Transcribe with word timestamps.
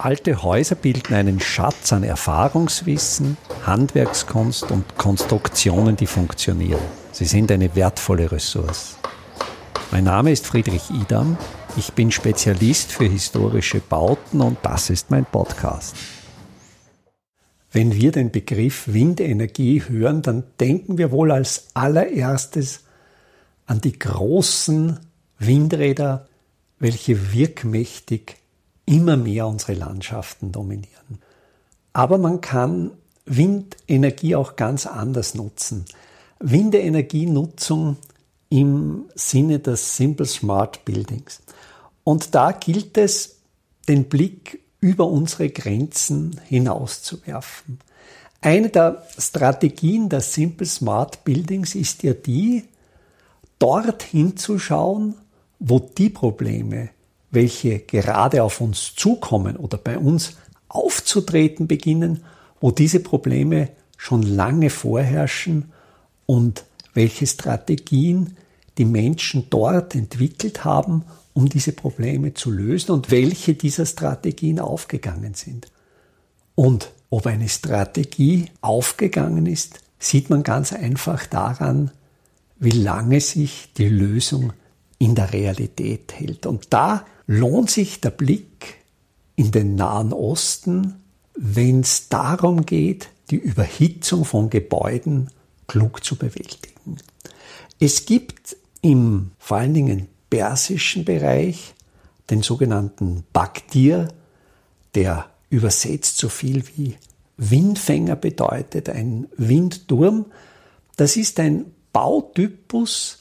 Alte 0.00 0.44
Häuser 0.44 0.76
bilden 0.76 1.12
einen 1.12 1.40
Schatz 1.40 1.92
an 1.92 2.04
Erfahrungswissen, 2.04 3.36
Handwerkskunst 3.66 4.70
und 4.70 4.96
Konstruktionen, 4.96 5.96
die 5.96 6.06
funktionieren. 6.06 6.80
Sie 7.10 7.24
sind 7.24 7.50
eine 7.50 7.74
wertvolle 7.74 8.30
Ressource. 8.30 8.96
Mein 9.90 10.04
Name 10.04 10.30
ist 10.30 10.46
Friedrich 10.46 10.88
Idam. 10.90 11.36
Ich 11.76 11.94
bin 11.94 12.12
Spezialist 12.12 12.92
für 12.92 13.06
historische 13.06 13.80
Bauten 13.80 14.40
und 14.40 14.58
das 14.62 14.88
ist 14.88 15.10
mein 15.10 15.24
Podcast. 15.24 15.96
Wenn 17.72 17.92
wir 17.92 18.12
den 18.12 18.30
Begriff 18.30 18.86
Windenergie 18.86 19.82
hören, 19.82 20.22
dann 20.22 20.44
denken 20.60 20.96
wir 20.96 21.10
wohl 21.10 21.32
als 21.32 21.70
allererstes 21.74 22.84
an 23.66 23.80
die 23.80 23.98
großen 23.98 25.00
Windräder, 25.40 26.28
welche 26.78 27.32
wirkmächtig 27.32 28.36
immer 28.88 29.18
mehr 29.18 29.46
unsere 29.46 29.74
Landschaften 29.74 30.50
dominieren. 30.50 31.20
Aber 31.92 32.16
man 32.16 32.40
kann 32.40 32.92
Windenergie 33.26 34.34
auch 34.34 34.56
ganz 34.56 34.86
anders 34.86 35.34
nutzen. 35.34 35.84
Windenergienutzung 36.40 37.98
im 38.48 39.04
Sinne 39.14 39.58
des 39.58 39.96
Simple 39.96 40.24
Smart 40.24 40.86
Buildings. 40.86 41.42
Und 42.02 42.34
da 42.34 42.52
gilt 42.52 42.96
es, 42.96 43.36
den 43.88 44.04
Blick 44.04 44.60
über 44.80 45.06
unsere 45.06 45.50
Grenzen 45.50 46.40
hinauszuwerfen. 46.46 47.80
Eine 48.40 48.70
der 48.70 49.06
Strategien 49.18 50.08
der 50.08 50.20
Simple 50.20 50.66
Smart 50.66 51.24
Buildings 51.24 51.74
ist 51.74 52.02
ja 52.04 52.14
die, 52.14 52.64
dort 53.58 54.02
hinzuschauen, 54.02 55.14
wo 55.58 55.78
die 55.78 56.08
Probleme, 56.08 56.90
welche 57.30 57.80
gerade 57.80 58.42
auf 58.42 58.60
uns 58.60 58.94
zukommen 58.94 59.56
oder 59.56 59.78
bei 59.78 59.98
uns 59.98 60.36
aufzutreten 60.68 61.66
beginnen, 61.66 62.24
wo 62.60 62.70
diese 62.70 63.00
Probleme 63.00 63.70
schon 63.96 64.22
lange 64.22 64.70
vorherrschen 64.70 65.72
und 66.26 66.64
welche 66.94 67.26
Strategien 67.26 68.36
die 68.78 68.84
Menschen 68.84 69.46
dort 69.50 69.94
entwickelt 69.94 70.64
haben, 70.64 71.04
um 71.34 71.48
diese 71.48 71.72
Probleme 71.72 72.34
zu 72.34 72.50
lösen 72.50 72.92
und 72.92 73.10
welche 73.10 73.54
dieser 73.54 73.86
Strategien 73.86 74.60
aufgegangen 74.60 75.34
sind. 75.34 75.70
Und 76.54 76.90
ob 77.10 77.26
eine 77.26 77.48
Strategie 77.48 78.46
aufgegangen 78.60 79.46
ist, 79.46 79.80
sieht 79.98 80.30
man 80.30 80.42
ganz 80.42 80.72
einfach 80.72 81.26
daran, 81.26 81.90
wie 82.58 82.70
lange 82.70 83.20
sich 83.20 83.72
die 83.76 83.88
Lösung 83.88 84.52
in 84.98 85.14
der 85.14 85.32
Realität 85.32 86.12
hält. 86.14 86.46
Und 86.46 86.72
da 86.72 87.04
lohnt 87.28 87.70
sich 87.70 88.00
der 88.00 88.10
Blick 88.10 88.78
in 89.36 89.52
den 89.52 89.76
Nahen 89.76 90.12
Osten, 90.12 90.96
wenn 91.36 91.80
es 91.80 92.08
darum 92.08 92.66
geht, 92.66 93.10
die 93.30 93.36
Überhitzung 93.36 94.24
von 94.24 94.50
Gebäuden 94.50 95.30
klug 95.68 96.02
zu 96.02 96.16
bewältigen. 96.16 96.96
Es 97.78 98.06
gibt 98.06 98.56
im 98.80 99.30
vor 99.38 99.58
allen 99.58 99.74
Dingen 99.74 100.08
persischen 100.30 101.04
Bereich 101.04 101.74
den 102.30 102.42
sogenannten 102.42 103.24
Baktir, 103.32 104.08
der 104.94 105.30
übersetzt 105.50 106.18
so 106.18 106.28
viel 106.28 106.64
wie 106.76 106.96
Windfänger 107.36 108.16
bedeutet, 108.16 108.88
ein 108.88 109.28
Windturm. 109.36 110.26
Das 110.96 111.16
ist 111.16 111.38
ein 111.38 111.66
Bautypus, 111.92 113.18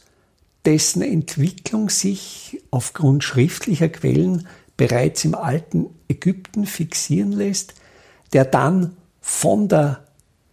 dessen 0.67 1.01
Entwicklung 1.01 1.89
sich 1.89 2.61
aufgrund 2.71 3.23
schriftlicher 3.23 3.87
Quellen 3.87 4.47
bereits 4.75 5.23
im 5.23 5.33
alten 5.33 5.85
Ägypten 6.09 6.65
fixieren 6.65 7.31
lässt, 7.31 7.73
der 8.33 8.43
dann 8.43 8.97
von 9.21 9.69
der 9.69 10.03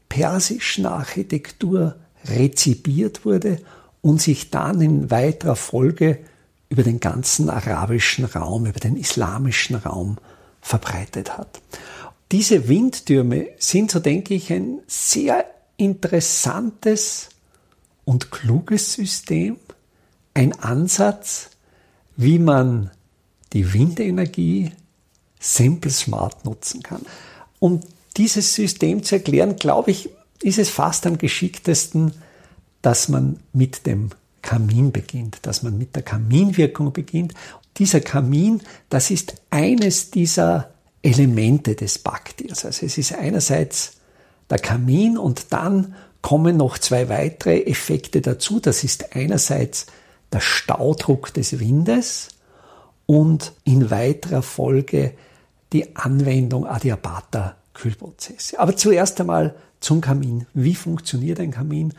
persischen 0.08 0.86
Architektur 0.86 1.96
rezipiert 2.26 3.24
wurde 3.24 3.58
und 4.02 4.22
sich 4.22 4.50
dann 4.50 4.80
in 4.80 5.10
weiterer 5.10 5.56
Folge 5.56 6.20
über 6.68 6.84
den 6.84 7.00
ganzen 7.00 7.50
arabischen 7.50 8.24
Raum, 8.24 8.66
über 8.66 8.78
den 8.78 8.96
islamischen 8.96 9.74
Raum 9.74 10.18
verbreitet 10.60 11.36
hat. 11.36 11.60
Diese 12.30 12.68
Windtürme 12.68 13.48
sind, 13.58 13.90
so 13.90 13.98
denke 13.98 14.34
ich, 14.34 14.52
ein 14.52 14.78
sehr 14.86 15.44
interessantes 15.76 17.30
und 18.04 18.30
kluges 18.30 18.92
System, 18.92 19.56
ein 20.34 20.52
Ansatz, 20.60 21.50
wie 22.16 22.38
man 22.38 22.90
die 23.52 23.72
Windenergie 23.72 24.72
simple 25.40 25.90
smart 25.90 26.44
nutzen 26.44 26.82
kann. 26.82 27.02
Um 27.60 27.80
dieses 28.16 28.54
System 28.54 29.02
zu 29.02 29.16
erklären, 29.16 29.56
glaube 29.56 29.90
ich, 29.90 30.10
ist 30.42 30.58
es 30.58 30.70
fast 30.70 31.06
am 31.06 31.18
geschicktesten, 31.18 32.12
dass 32.82 33.08
man 33.08 33.40
mit 33.52 33.86
dem 33.86 34.10
Kamin 34.42 34.92
beginnt, 34.92 35.38
dass 35.42 35.62
man 35.62 35.78
mit 35.78 35.96
der 35.96 36.02
Kaminwirkung 36.02 36.92
beginnt. 36.92 37.32
Dieser 37.78 38.00
Kamin, 38.00 38.60
das 38.90 39.10
ist 39.10 39.36
eines 39.50 40.10
dieser 40.10 40.70
Elemente 41.02 41.74
des 41.74 41.98
Baktiers. 41.98 42.64
Also 42.64 42.86
es 42.86 42.98
ist 42.98 43.14
einerseits 43.14 43.94
der 44.50 44.58
Kamin 44.58 45.16
und 45.16 45.52
dann 45.52 45.94
kommen 46.22 46.56
noch 46.56 46.78
zwei 46.78 47.08
weitere 47.08 47.62
Effekte 47.62 48.20
dazu. 48.20 48.60
Das 48.60 48.84
ist 48.84 49.14
einerseits 49.16 49.86
der 50.34 50.40
Staudruck 50.40 51.32
des 51.32 51.58
Windes 51.58 52.28
und 53.06 53.52
in 53.64 53.90
weiterer 53.90 54.42
Folge 54.42 55.14
die 55.72 55.96
Anwendung 55.96 56.66
Adiabata 56.66 57.56
Kühlprozesse. 57.72 58.58
Aber 58.58 58.76
zuerst 58.76 59.20
einmal 59.20 59.54
zum 59.80 60.00
Kamin. 60.00 60.46
Wie 60.54 60.74
funktioniert 60.74 61.40
ein 61.40 61.50
Kamin? 61.50 61.94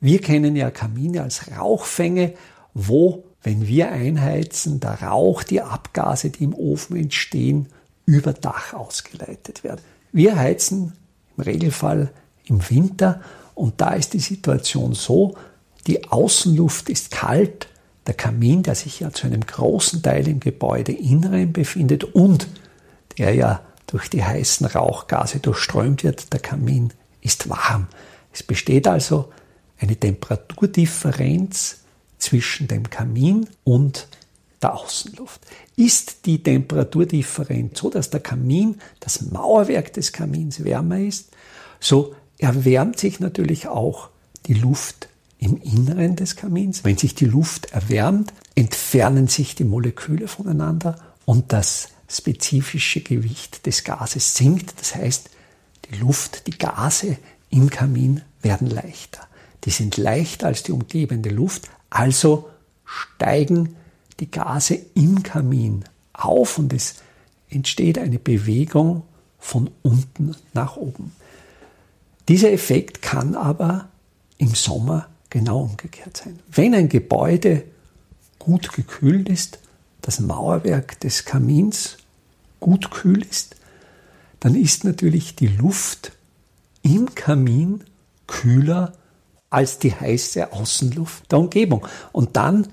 Wir 0.00 0.20
kennen 0.20 0.56
ja 0.56 0.70
Kamine 0.70 1.22
als 1.22 1.50
Rauchfänge, 1.56 2.34
wo, 2.72 3.24
wenn 3.42 3.66
wir 3.66 3.90
einheizen, 3.90 4.80
der 4.80 5.02
Rauch, 5.02 5.42
die 5.42 5.60
Abgase, 5.60 6.30
die 6.30 6.44
im 6.44 6.54
Ofen 6.54 6.96
entstehen, 6.96 7.68
über 8.06 8.32
Dach 8.32 8.72
ausgeleitet 8.72 9.62
werden. 9.62 9.82
Wir 10.12 10.36
heizen 10.36 10.94
im 11.36 11.44
Regelfall 11.44 12.10
im 12.46 12.68
Winter 12.70 13.20
und 13.54 13.80
da 13.80 13.90
ist 13.90 14.14
die 14.14 14.20
Situation 14.20 14.94
so, 14.94 15.36
die 15.86 16.10
Außenluft 16.10 16.88
ist 16.88 17.10
kalt, 17.10 17.68
der 18.06 18.14
Kamin, 18.14 18.62
der 18.62 18.74
sich 18.74 19.00
ja 19.00 19.12
zu 19.12 19.26
einem 19.26 19.46
großen 19.46 20.02
Teil 20.02 20.26
im 20.28 20.40
Gebäudeinneren 20.40 21.52
befindet 21.52 22.04
und 22.04 22.48
der 23.18 23.34
ja 23.34 23.62
durch 23.86 24.08
die 24.08 24.24
heißen 24.24 24.66
Rauchgase 24.66 25.40
durchströmt 25.40 26.04
wird, 26.04 26.32
der 26.32 26.40
Kamin 26.40 26.92
ist 27.20 27.48
warm. 27.48 27.88
Es 28.32 28.42
besteht 28.42 28.86
also 28.86 29.30
eine 29.78 29.96
Temperaturdifferenz 29.96 31.78
zwischen 32.18 32.68
dem 32.68 32.88
Kamin 32.88 33.48
und 33.64 34.06
der 34.62 34.74
Außenluft. 34.74 35.40
Ist 35.76 36.26
die 36.26 36.42
Temperaturdifferenz 36.42 37.78
so, 37.78 37.90
dass 37.90 38.10
der 38.10 38.20
Kamin, 38.20 38.80
das 39.00 39.22
Mauerwerk 39.22 39.92
des 39.92 40.12
Kamins 40.12 40.62
wärmer 40.64 41.00
ist, 41.00 41.30
so 41.80 42.14
erwärmt 42.38 42.98
sich 42.98 43.20
natürlich 43.20 43.68
auch 43.68 44.10
die 44.46 44.54
Luft 44.54 45.08
im 45.40 45.60
Inneren 45.60 46.16
des 46.16 46.36
Kamins. 46.36 46.84
Wenn 46.84 46.98
sich 46.98 47.14
die 47.14 47.24
Luft 47.24 47.72
erwärmt, 47.72 48.32
entfernen 48.54 49.26
sich 49.26 49.54
die 49.54 49.64
Moleküle 49.64 50.28
voneinander 50.28 50.98
und 51.24 51.52
das 51.52 51.88
spezifische 52.08 53.00
Gewicht 53.00 53.66
des 53.66 53.84
Gases 53.84 54.34
sinkt. 54.34 54.78
Das 54.78 54.94
heißt, 54.94 55.30
die 55.90 55.96
Luft, 55.96 56.46
die 56.46 56.58
Gase 56.58 57.16
im 57.48 57.70
Kamin 57.70 58.22
werden 58.42 58.68
leichter. 58.68 59.26
Die 59.64 59.70
sind 59.70 59.96
leichter 59.96 60.46
als 60.46 60.62
die 60.62 60.72
umgebende 60.72 61.30
Luft, 61.30 61.68
also 61.88 62.48
steigen 62.84 63.76
die 64.20 64.30
Gase 64.30 64.78
im 64.94 65.22
Kamin 65.22 65.84
auf 66.12 66.58
und 66.58 66.72
es 66.72 66.96
entsteht 67.48 67.98
eine 67.98 68.18
Bewegung 68.18 69.02
von 69.38 69.70
unten 69.82 70.36
nach 70.52 70.76
oben. 70.76 71.12
Dieser 72.28 72.52
Effekt 72.52 73.00
kann 73.00 73.34
aber 73.34 73.88
im 74.38 74.54
Sommer 74.54 75.08
genau 75.30 75.62
umgekehrt 75.62 76.16
sein. 76.16 76.38
Wenn 76.50 76.74
ein 76.74 76.88
Gebäude 76.88 77.64
gut 78.38 78.72
gekühlt 78.72 79.28
ist, 79.28 79.60
das 80.02 80.20
Mauerwerk 80.20 81.00
des 81.00 81.24
Kamins 81.24 81.98
gut 82.58 82.90
kühl 82.90 83.22
ist, 83.22 83.56
dann 84.40 84.54
ist 84.54 84.84
natürlich 84.84 85.36
die 85.36 85.48
Luft 85.48 86.12
im 86.82 87.14
Kamin 87.14 87.84
kühler 88.26 88.94
als 89.50 89.78
die 89.78 89.94
heiße 89.94 90.52
Außenluft 90.52 91.30
der 91.30 91.40
Umgebung. 91.40 91.86
Und 92.12 92.36
dann 92.36 92.68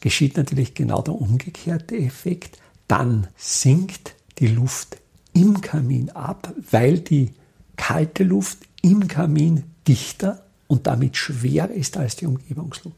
geschieht 0.00 0.36
natürlich 0.36 0.74
genau 0.74 1.02
der 1.02 1.14
umgekehrte 1.14 1.96
Effekt. 1.96 2.58
Dann 2.88 3.28
sinkt 3.36 4.14
die 4.38 4.46
Luft 4.46 4.96
im 5.32 5.60
Kamin 5.60 6.10
ab, 6.10 6.54
weil 6.70 7.00
die 7.00 7.34
kalte 7.76 8.24
Luft 8.24 8.58
im 8.82 9.08
Kamin 9.08 9.64
dichter 9.86 10.44
und 10.70 10.86
damit 10.86 11.16
schwerer 11.16 11.72
ist 11.72 11.96
als 11.96 12.14
die 12.14 12.26
Umgebungsluft. 12.26 12.96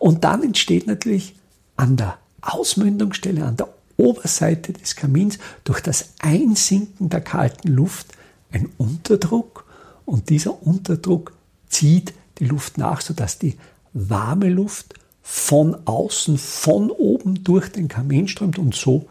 Und 0.00 0.24
dann 0.24 0.42
entsteht 0.42 0.88
natürlich 0.88 1.36
an 1.76 1.96
der 1.96 2.18
Ausmündungsstelle, 2.40 3.44
an 3.44 3.56
der 3.56 3.68
Oberseite 3.96 4.72
des 4.72 4.96
Kamins 4.96 5.38
durch 5.62 5.80
das 5.80 6.14
Einsinken 6.18 7.08
der 7.08 7.20
kalten 7.20 7.68
Luft 7.68 8.08
ein 8.50 8.68
Unterdruck 8.78 9.64
und 10.06 10.28
dieser 10.28 10.60
Unterdruck 10.66 11.34
zieht 11.68 12.14
die 12.40 12.46
Luft 12.46 12.78
nach, 12.78 13.00
sodass 13.00 13.38
die 13.38 13.56
warme 13.92 14.48
Luft 14.48 14.94
von 15.22 15.76
außen, 15.86 16.36
von 16.36 16.90
oben 16.90 17.44
durch 17.44 17.70
den 17.70 17.86
Kamin 17.86 18.26
strömt 18.26 18.58
und 18.58 18.74
so, 18.74 19.06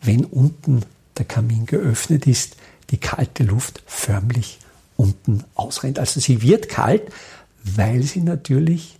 wenn 0.00 0.24
unten 0.24 0.82
der 1.18 1.26
Kamin 1.26 1.66
geöffnet 1.66 2.26
ist, 2.26 2.56
die 2.88 2.98
kalte 2.98 3.42
Luft 3.42 3.82
förmlich 3.84 4.60
unten 4.98 5.44
ausrennt. 5.54 5.98
Also 5.98 6.20
sie 6.20 6.42
wird 6.42 6.68
kalt, 6.68 7.02
weil 7.62 8.02
sie 8.02 8.20
natürlich 8.20 8.98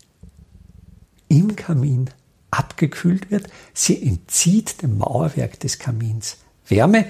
im 1.29 1.57
Kamin 1.57 2.09
abgekühlt 2.51 3.31
wird. 3.31 3.49
Sie 3.75 4.03
entzieht 4.03 4.81
dem 4.81 4.99
Mauerwerk 4.99 5.61
des 5.61 5.79
Kamins 5.79 6.39
Wärme. 6.67 7.07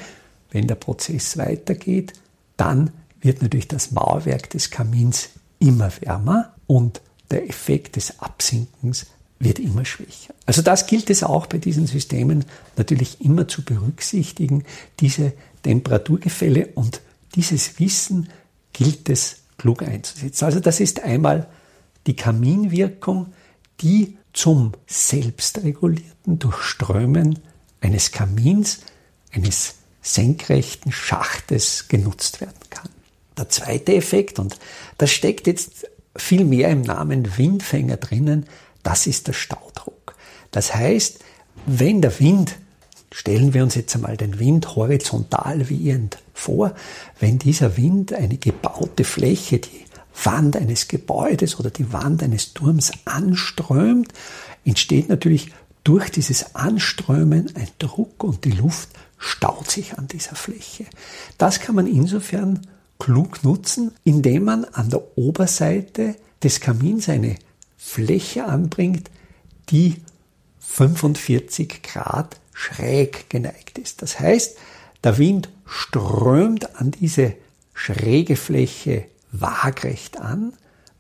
Wenn 0.50 0.66
der 0.66 0.74
Prozess 0.74 1.36
weitergeht, 1.36 2.14
dann 2.56 2.90
wird 3.20 3.42
natürlich 3.42 3.68
das 3.68 3.92
Mauerwerk 3.92 4.50
des 4.50 4.70
Kamins 4.70 5.28
immer 5.58 5.90
wärmer 6.00 6.54
und 6.66 7.02
der 7.30 7.48
Effekt 7.48 7.96
des 7.96 8.20
Absinkens 8.20 9.06
wird 9.38 9.58
immer 9.58 9.84
schwächer. 9.84 10.34
Also 10.46 10.62
das 10.62 10.86
gilt 10.86 11.10
es 11.10 11.22
auch 11.22 11.46
bei 11.46 11.58
diesen 11.58 11.86
Systemen 11.86 12.44
natürlich 12.76 13.20
immer 13.20 13.46
zu 13.46 13.64
berücksichtigen, 13.64 14.64
diese 15.00 15.32
Temperaturgefälle 15.62 16.68
und 16.74 17.02
dieses 17.34 17.78
Wissen 17.78 18.28
gilt 18.78 19.08
es 19.08 19.38
klug 19.58 19.82
einzusetzen. 19.82 20.44
Also 20.44 20.60
das 20.60 20.78
ist 20.78 21.00
einmal 21.00 21.48
die 22.06 22.14
Kaminwirkung, 22.14 23.32
die 23.80 24.16
zum 24.32 24.72
selbstregulierten 24.86 26.38
Durchströmen 26.38 27.40
eines 27.80 28.12
Kamins, 28.12 28.80
eines 29.32 29.74
senkrechten 30.00 30.92
Schachtes 30.92 31.88
genutzt 31.88 32.40
werden 32.40 32.60
kann. 32.70 32.88
Der 33.36 33.48
zweite 33.48 33.94
Effekt, 33.94 34.38
und 34.38 34.58
das 34.96 35.10
steckt 35.10 35.48
jetzt 35.48 35.88
viel 36.16 36.44
mehr 36.44 36.70
im 36.70 36.82
Namen 36.82 37.36
Windfänger 37.36 37.96
drinnen, 37.96 38.46
das 38.84 39.08
ist 39.08 39.26
der 39.26 39.32
Staudruck. 39.32 40.14
Das 40.52 40.74
heißt, 40.74 41.18
wenn 41.66 42.00
der 42.00 42.18
Wind, 42.20 42.56
stellen 43.12 43.54
wir 43.54 43.62
uns 43.62 43.74
jetzt 43.74 43.94
einmal 43.94 44.16
den 44.16 44.38
Wind 44.38 44.76
horizontal 44.76 45.68
wehend 45.68 46.18
vor, 46.34 46.74
wenn 47.20 47.38
dieser 47.38 47.76
Wind 47.76 48.12
eine 48.12 48.36
gebaute 48.36 49.04
Fläche, 49.04 49.58
die 49.58 49.84
Wand 50.24 50.56
eines 50.56 50.88
Gebäudes 50.88 51.58
oder 51.58 51.70
die 51.70 51.92
Wand 51.92 52.22
eines 52.22 52.52
Turms 52.54 52.92
anströmt, 53.04 54.12
entsteht 54.64 55.08
natürlich 55.08 55.52
durch 55.84 56.10
dieses 56.10 56.54
Anströmen 56.54 57.50
ein 57.54 57.68
Druck 57.78 58.24
und 58.24 58.44
die 58.44 58.52
Luft 58.52 58.90
staut 59.16 59.70
sich 59.70 59.96
an 59.96 60.06
dieser 60.06 60.34
Fläche. 60.34 60.84
Das 61.38 61.60
kann 61.60 61.74
man 61.74 61.86
insofern 61.86 62.66
klug 62.98 63.42
nutzen, 63.44 63.92
indem 64.04 64.44
man 64.44 64.64
an 64.64 64.90
der 64.90 65.16
Oberseite 65.16 66.16
des 66.42 66.60
Kamins 66.60 67.08
eine 67.08 67.36
Fläche 67.76 68.44
anbringt, 68.44 69.10
die 69.70 69.96
45 70.60 71.82
Grad 71.82 72.38
schräg 72.58 73.30
geneigt 73.30 73.78
ist. 73.78 74.02
Das 74.02 74.18
heißt, 74.18 74.58
der 75.04 75.16
Wind 75.16 75.48
strömt 75.64 76.74
an 76.76 76.90
diese 76.90 77.34
schräge 77.72 78.34
Fläche 78.34 79.04
waagrecht 79.30 80.18
an, 80.18 80.54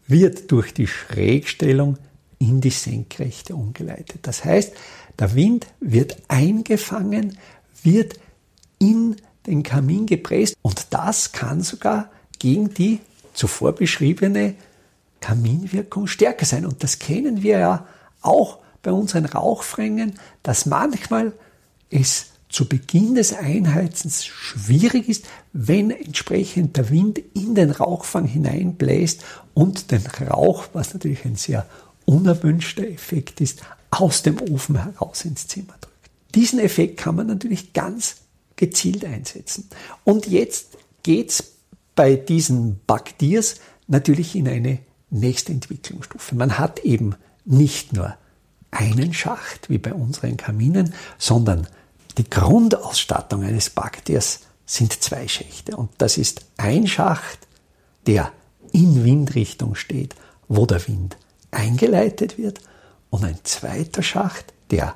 wird 0.06 0.52
durch 0.52 0.72
die 0.72 0.86
Schrägstellung 0.86 1.98
in 2.38 2.60
die 2.60 2.70
Senkrechte 2.70 3.56
umgeleitet. 3.56 4.20
Das 4.22 4.44
heißt, 4.44 4.72
der 5.18 5.34
Wind 5.34 5.66
wird 5.80 6.16
eingefangen, 6.28 7.36
wird 7.82 8.20
in 8.78 9.16
den 9.46 9.64
Kamin 9.64 10.06
gepresst 10.06 10.56
und 10.62 10.86
das 10.90 11.32
kann 11.32 11.62
sogar 11.62 12.10
gegen 12.38 12.72
die 12.72 13.00
zuvor 13.34 13.72
beschriebene 13.72 14.54
Kaminwirkung 15.20 16.06
stärker 16.06 16.46
sein. 16.46 16.64
Und 16.64 16.84
das 16.84 17.00
kennen 17.00 17.42
wir 17.42 17.58
ja 17.58 17.86
auch 18.20 18.58
bei 18.82 18.92
unseren 18.92 19.24
Rauchfrängen, 19.24 20.14
dass 20.44 20.66
manchmal 20.66 21.32
es 21.90 22.26
zu 22.48 22.66
Beginn 22.66 23.14
des 23.14 23.34
Einheizens 23.34 24.24
schwierig 24.24 25.08
ist, 25.08 25.26
wenn 25.52 25.90
entsprechend 25.90 26.76
der 26.76 26.90
Wind 26.90 27.20
in 27.34 27.54
den 27.54 27.70
Rauchfang 27.70 28.24
hineinbläst 28.26 29.22
und 29.54 29.90
den 29.90 30.06
Rauch, 30.06 30.68
was 30.72 30.94
natürlich 30.94 31.24
ein 31.24 31.36
sehr 31.36 31.66
unerwünschter 32.06 32.88
Effekt 32.88 33.40
ist, 33.40 33.60
aus 33.90 34.22
dem 34.22 34.40
Ofen 34.40 34.82
heraus 34.82 35.24
ins 35.24 35.46
Zimmer 35.46 35.74
drückt. 35.80 36.10
Diesen 36.34 36.58
Effekt 36.58 36.98
kann 36.98 37.16
man 37.16 37.26
natürlich 37.26 37.72
ganz 37.72 38.16
gezielt 38.56 39.04
einsetzen. 39.04 39.68
Und 40.04 40.26
jetzt 40.26 40.78
geht's 41.02 41.52
bei 41.94 42.16
diesen 42.16 42.80
Baktiers 42.86 43.56
natürlich 43.86 44.36
in 44.36 44.48
eine 44.48 44.78
nächste 45.10 45.52
Entwicklungsstufe. 45.52 46.34
Man 46.34 46.58
hat 46.58 46.80
eben 46.80 47.14
nicht 47.44 47.92
nur 47.92 48.16
einen 48.70 49.14
Schacht 49.14 49.70
wie 49.70 49.78
bei 49.78 49.92
unseren 49.92 50.36
Kaminen, 50.36 50.94
sondern 51.18 51.66
die 52.18 52.28
Grundausstattung 52.28 53.42
eines 53.42 53.70
Baktiers 53.70 54.40
sind 54.66 55.02
zwei 55.02 55.28
Schächte. 55.28 55.76
Und 55.76 55.90
das 55.98 56.18
ist 56.18 56.44
ein 56.56 56.86
Schacht, 56.86 57.38
der 58.06 58.32
in 58.72 59.04
Windrichtung 59.04 59.74
steht, 59.74 60.14
wo 60.48 60.66
der 60.66 60.86
Wind 60.86 61.16
eingeleitet 61.50 62.38
wird, 62.38 62.60
und 63.10 63.24
ein 63.24 63.38
zweiter 63.42 64.02
Schacht, 64.02 64.52
der 64.70 64.94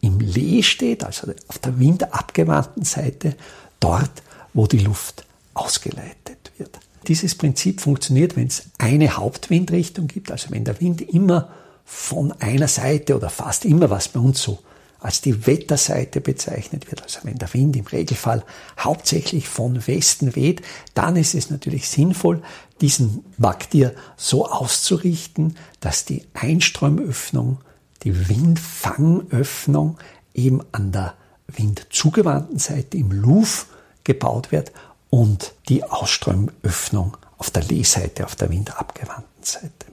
im 0.00 0.20
Lee 0.20 0.62
steht, 0.62 1.02
also 1.02 1.32
auf 1.48 1.58
der 1.58 1.78
windabgewandten 1.78 2.84
Seite, 2.84 3.34
dort, 3.80 4.22
wo 4.54 4.66
die 4.66 4.78
Luft 4.78 5.24
ausgeleitet 5.54 6.52
wird. 6.56 6.78
Dieses 7.08 7.34
Prinzip 7.34 7.80
funktioniert, 7.80 8.36
wenn 8.36 8.46
es 8.46 8.64
eine 8.78 9.16
Hauptwindrichtung 9.16 10.06
gibt, 10.06 10.30
also 10.30 10.50
wenn 10.50 10.64
der 10.64 10.80
Wind 10.80 11.00
immer 11.00 11.50
von 11.90 12.32
einer 12.32 12.68
Seite 12.68 13.16
oder 13.16 13.30
fast 13.30 13.64
immer, 13.64 13.88
was 13.88 14.08
bei 14.08 14.20
uns 14.20 14.42
so 14.42 14.58
als 15.00 15.22
die 15.22 15.46
Wetterseite 15.46 16.20
bezeichnet 16.20 16.90
wird, 16.90 17.02
also 17.02 17.20
wenn 17.22 17.38
der 17.38 17.54
Wind 17.54 17.76
im 17.76 17.86
Regelfall 17.86 18.44
hauptsächlich 18.78 19.48
von 19.48 19.86
Westen 19.86 20.36
weht, 20.36 20.60
dann 20.92 21.16
ist 21.16 21.34
es 21.34 21.50
natürlich 21.50 21.88
sinnvoll, 21.88 22.42
diesen 22.82 23.24
Baktier 23.38 23.94
so 24.16 24.46
auszurichten, 24.46 25.56
dass 25.80 26.04
die 26.04 26.26
Einströmöffnung 26.34 27.58
die 28.02 28.28
Windfangöffnung 28.28 29.98
eben 30.34 30.60
an 30.72 30.92
der 30.92 31.14
windzugewandten 31.46 32.58
Seite 32.58 32.98
im 32.98 33.12
Luf 33.12 33.66
gebaut 34.04 34.52
wird 34.52 34.72
und 35.08 35.54
die 35.68 35.84
Ausströmöffnung 35.84 37.16
auf 37.38 37.50
der 37.50 37.64
Lehseite, 37.64 38.26
auf 38.26 38.36
der 38.36 38.50
windabgewandten 38.50 39.42
Seite. 39.42 39.86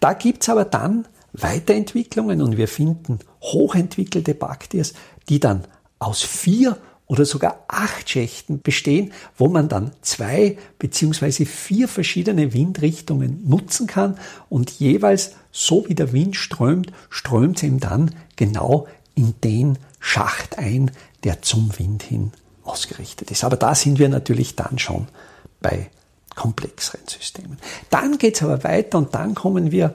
Da 0.00 0.14
gibt's 0.14 0.48
aber 0.48 0.64
dann 0.64 1.06
Weiterentwicklungen 1.32 2.42
und 2.42 2.56
wir 2.56 2.68
finden 2.68 3.18
hochentwickelte 3.42 4.34
Baktiers, 4.34 4.94
die 5.28 5.40
dann 5.40 5.64
aus 5.98 6.22
vier 6.22 6.78
oder 7.06 7.24
sogar 7.24 7.64
acht 7.68 8.08
Schächten 8.08 8.60
bestehen, 8.60 9.12
wo 9.36 9.48
man 9.48 9.68
dann 9.68 9.92
zwei 10.02 10.58
beziehungsweise 10.78 11.46
vier 11.46 11.88
verschiedene 11.88 12.52
Windrichtungen 12.52 13.48
nutzen 13.48 13.86
kann 13.86 14.18
und 14.48 14.70
jeweils 14.72 15.32
so 15.50 15.88
wie 15.88 15.94
der 15.94 16.12
Wind 16.12 16.36
strömt, 16.36 16.92
strömt 17.08 17.56
es 17.58 17.62
ihm 17.62 17.80
dann 17.80 18.14
genau 18.36 18.86
in 19.14 19.34
den 19.42 19.78
Schacht 19.98 20.58
ein, 20.58 20.90
der 21.24 21.42
zum 21.42 21.76
Wind 21.78 22.02
hin 22.02 22.32
ausgerichtet 22.62 23.30
ist. 23.30 23.42
Aber 23.42 23.56
da 23.56 23.74
sind 23.74 23.98
wir 23.98 24.10
natürlich 24.10 24.54
dann 24.54 24.78
schon 24.78 25.08
bei 25.60 25.90
komplexeren 26.36 27.06
Systemen. 27.08 27.58
Dann 27.90 28.18
geht 28.18 28.36
es 28.36 28.42
aber 28.42 28.62
weiter 28.62 28.98
und 28.98 29.14
dann 29.14 29.34
kommen 29.34 29.72
wir 29.72 29.94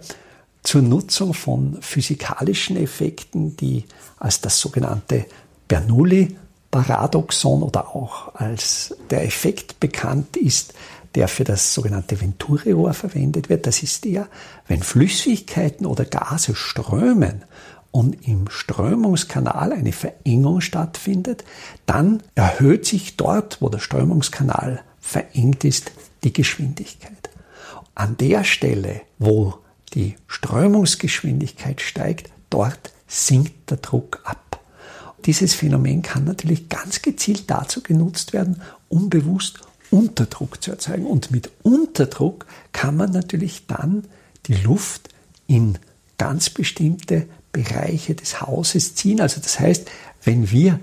zur 0.63 0.81
Nutzung 0.81 1.33
von 1.33 1.77
physikalischen 1.81 2.77
Effekten, 2.77 3.55
die 3.57 3.85
als 4.17 4.41
das 4.41 4.59
sogenannte 4.59 5.25
Bernoulli 5.67 6.35
Paradoxon 6.71 7.61
oder 7.61 7.95
auch 7.95 8.33
als 8.33 8.95
der 9.11 9.23
Effekt 9.23 9.79
bekannt 9.79 10.35
ist, 10.37 10.73
der 11.13 11.27
für 11.27 11.43
das 11.43 11.73
sogenannte 11.73 12.19
Venturi-Rohr 12.19 12.93
verwendet 12.93 13.49
wird. 13.49 13.67
Das 13.67 13.83
ist 13.83 14.05
der, 14.05 14.27
wenn 14.67 14.81
Flüssigkeiten 14.81 15.85
oder 15.85 16.05
Gase 16.05 16.55
strömen 16.55 17.43
und 17.91 18.27
im 18.27 18.49
Strömungskanal 18.49 19.71
eine 19.71 19.91
Verengung 19.91 20.61
stattfindet, 20.61 21.43
dann 21.85 22.23
erhöht 22.33 22.87
sich 22.87 23.17
dort, 23.17 23.61
wo 23.61 23.69
der 23.69 23.77
Strömungskanal 23.77 24.81
verengt 24.99 25.63
ist, 25.63 25.91
die 26.23 26.33
Geschwindigkeit. 26.33 27.29
An 27.93 28.17
der 28.17 28.43
Stelle, 28.43 29.01
wo 29.19 29.59
die 29.93 30.15
Strömungsgeschwindigkeit 30.27 31.81
steigt, 31.81 32.31
dort 32.49 32.93
sinkt 33.07 33.69
der 33.69 33.77
Druck 33.77 34.21
ab. 34.23 34.59
Dieses 35.25 35.53
Phänomen 35.53 36.01
kann 36.01 36.25
natürlich 36.25 36.69
ganz 36.69 37.01
gezielt 37.01 37.49
dazu 37.49 37.81
genutzt 37.81 38.33
werden, 38.33 38.61
um 38.89 39.09
bewusst 39.09 39.59
Unterdruck 39.91 40.61
zu 40.61 40.71
erzeugen. 40.71 41.05
Und 41.05 41.31
mit 41.31 41.51
Unterdruck 41.61 42.45
kann 42.71 42.97
man 42.97 43.11
natürlich 43.11 43.67
dann 43.67 44.05
die 44.47 44.55
Luft 44.55 45.09
in 45.47 45.77
ganz 46.17 46.49
bestimmte 46.49 47.27
Bereiche 47.51 48.15
des 48.15 48.41
Hauses 48.41 48.95
ziehen. 48.95 49.21
Also 49.21 49.39
das 49.39 49.59
heißt, 49.59 49.89
wenn 50.23 50.51
wir 50.51 50.79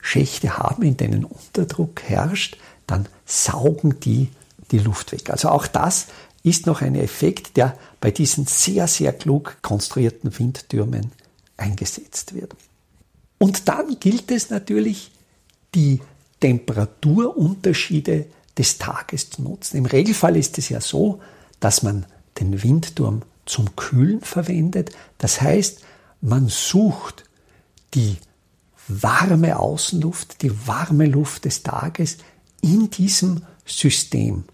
Schächte 0.00 0.58
haben, 0.58 0.82
in 0.82 0.96
denen 0.96 1.24
Unterdruck 1.24 2.02
herrscht, 2.02 2.58
dann 2.86 3.06
saugen 3.24 3.98
die 4.00 4.28
die 4.70 4.78
Luft 4.78 5.12
weg. 5.12 5.30
Also 5.30 5.48
auch 5.48 5.66
das 5.66 6.06
ist 6.42 6.66
noch 6.66 6.80
ein 6.80 6.94
Effekt, 6.94 7.56
der 7.56 7.76
bei 8.00 8.10
diesen 8.10 8.46
sehr, 8.46 8.86
sehr 8.86 9.12
klug 9.12 9.58
konstruierten 9.62 10.38
Windtürmen 10.38 11.12
eingesetzt 11.56 12.34
wird. 12.34 12.54
Und 13.38 13.68
dann 13.68 13.98
gilt 14.00 14.30
es 14.30 14.50
natürlich, 14.50 15.10
die 15.74 16.00
Temperaturunterschiede 16.40 18.26
des 18.56 18.78
Tages 18.78 19.30
zu 19.30 19.42
nutzen. 19.42 19.76
Im 19.76 19.86
Regelfall 19.86 20.36
ist 20.36 20.58
es 20.58 20.68
ja 20.68 20.80
so, 20.80 21.20
dass 21.60 21.82
man 21.82 22.06
den 22.38 22.62
Windturm 22.62 23.22
zum 23.46 23.76
Kühlen 23.76 24.20
verwendet. 24.20 24.90
Das 25.18 25.40
heißt, 25.40 25.80
man 26.20 26.48
sucht 26.48 27.24
die 27.94 28.16
warme 28.88 29.58
Außenluft, 29.58 30.42
die 30.42 30.66
warme 30.66 31.06
Luft 31.06 31.44
des 31.44 31.62
Tages 31.62 32.18
in 32.62 32.90
diesem 32.90 33.42
System 33.64 34.44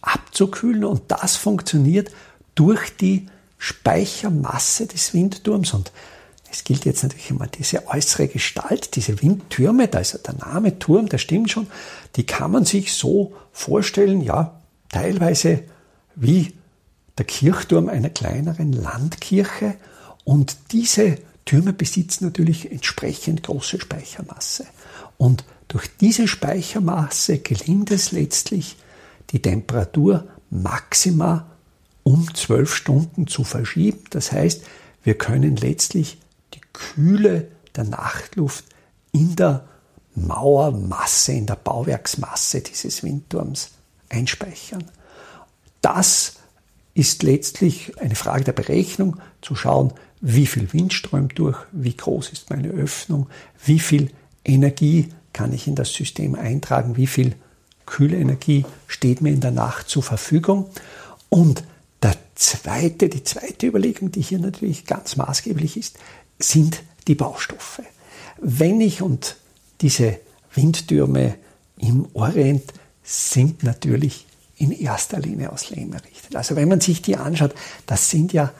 abzukühlen 0.00 0.84
und 0.84 1.02
das 1.08 1.36
funktioniert 1.36 2.10
durch 2.54 2.96
die 2.96 3.28
Speichermasse 3.58 4.86
des 4.86 5.14
Windturms 5.14 5.72
und 5.74 5.92
es 6.50 6.62
gilt 6.62 6.84
jetzt 6.84 7.02
natürlich 7.02 7.30
immer 7.30 7.48
diese 7.48 7.88
äußere 7.88 8.28
Gestalt, 8.28 8.94
diese 8.94 9.20
Windtürme, 9.20 9.88
da 9.88 9.98
ist 9.98 10.20
der 10.24 10.34
Name 10.34 10.78
Turm, 10.78 11.08
der 11.08 11.18
stimmt 11.18 11.50
schon, 11.50 11.66
die 12.14 12.26
kann 12.26 12.52
man 12.52 12.64
sich 12.64 12.92
so 12.92 13.34
vorstellen, 13.52 14.20
ja, 14.20 14.60
teilweise 14.90 15.64
wie 16.14 16.54
der 17.18 17.24
Kirchturm 17.24 17.88
einer 17.88 18.10
kleineren 18.10 18.72
Landkirche 18.72 19.74
und 20.24 20.56
diese 20.70 21.18
Türme 21.44 21.72
besitzen 21.72 22.24
natürlich 22.26 22.70
entsprechend 22.70 23.42
große 23.42 23.80
Speichermasse. 23.80 24.66
Und 25.18 25.44
durch 25.68 25.88
diese 26.00 26.28
Speichermasse 26.28 27.38
gelingt 27.38 27.90
es 27.90 28.12
letztlich, 28.12 28.76
die 29.30 29.42
Temperatur 29.42 30.28
maximal 30.50 31.46
um 32.04 32.32
zwölf 32.34 32.72
Stunden 32.72 33.26
zu 33.26 33.42
verschieben. 33.42 34.04
Das 34.10 34.30
heißt, 34.30 34.62
wir 35.02 35.14
können 35.18 35.56
letztlich 35.56 36.18
die 36.54 36.60
Kühle 36.72 37.48
der 37.74 37.84
Nachtluft 37.84 38.64
in 39.10 39.34
der 39.34 39.64
Mauermasse, 40.14 41.32
in 41.32 41.46
der 41.46 41.56
Bauwerksmasse 41.56 42.60
dieses 42.60 43.02
Windturms 43.02 43.70
einspeichern. 44.08 44.84
Das 45.80 46.34
ist 46.94 47.24
letztlich 47.24 47.98
eine 48.00 48.14
Frage 48.14 48.44
der 48.44 48.52
Berechnung, 48.52 49.16
zu 49.40 49.56
schauen, 49.56 49.92
wie 50.20 50.46
viel 50.46 50.72
Wind 50.72 50.92
strömt 50.92 51.38
durch, 51.38 51.58
wie 51.72 51.96
groß 51.96 52.30
ist 52.30 52.50
meine 52.50 52.68
Öffnung, 52.68 53.26
wie 53.64 53.80
viel 53.80 54.10
Energie 54.44 55.08
kann 55.32 55.52
ich 55.52 55.66
in 55.66 55.74
das 55.74 55.92
System 55.92 56.34
eintragen, 56.36 56.96
wie 56.96 57.08
viel 57.08 57.34
kühle 57.86 58.16
Energie 58.16 58.64
steht 58.86 59.20
mir 59.20 59.30
in 59.30 59.40
der 59.40 59.50
Nacht 59.50 59.88
zur 59.88 60.02
Verfügung. 60.02 60.70
Und 61.28 61.64
der 62.04 62.16
zweite, 62.34 63.08
die 63.08 63.24
zweite 63.24 63.66
Überlegung, 63.66 64.12
die 64.12 64.20
hier 64.20 64.38
natürlich 64.38 64.86
ganz 64.86 65.16
maßgeblich 65.16 65.76
ist, 65.76 65.98
sind 66.38 66.82
die 67.08 67.14
Baustoffe. 67.14 67.82
Wenn 68.40 68.80
ich 68.80 69.02
und 69.02 69.36
diese 69.80 70.20
Windtürme 70.54 71.36
im 71.78 72.06
Orient 72.12 72.72
sind 73.02 73.62
natürlich 73.62 74.26
in 74.56 74.70
erster 74.70 75.18
Linie 75.18 75.50
aus 75.50 75.70
Lehm 75.70 75.92
errichtet. 75.92 76.36
Also 76.36 76.56
wenn 76.56 76.68
man 76.68 76.80
sich 76.80 77.02
die 77.02 77.16
anschaut, 77.16 77.54
das 77.86 78.10
sind 78.10 78.32
ja 78.32 78.52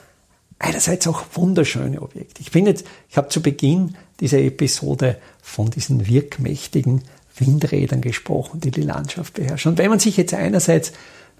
einerseits 0.58 1.06
auch 1.06 1.24
wunderschöne 1.34 2.02
Objekte. 2.02 2.40
Ich 2.40 2.50
bin 2.50 2.66
jetzt, 2.66 2.84
ich 3.08 3.16
habe 3.16 3.28
zu 3.28 3.42
Beginn 3.42 3.94
dieser 4.20 4.38
Episode 4.38 5.18
von 5.42 5.70
diesen 5.70 6.06
wirkmächtigen 6.06 7.02
Windrädern 7.36 8.00
gesprochen, 8.00 8.60
die 8.60 8.70
die 8.70 8.82
Landschaft 8.82 9.34
beherrschen. 9.34 9.72
Und 9.72 9.78
wenn 9.78 9.90
man 9.90 9.98
sich 9.98 10.16
jetzt 10.16 10.34
einerseits 10.34 10.92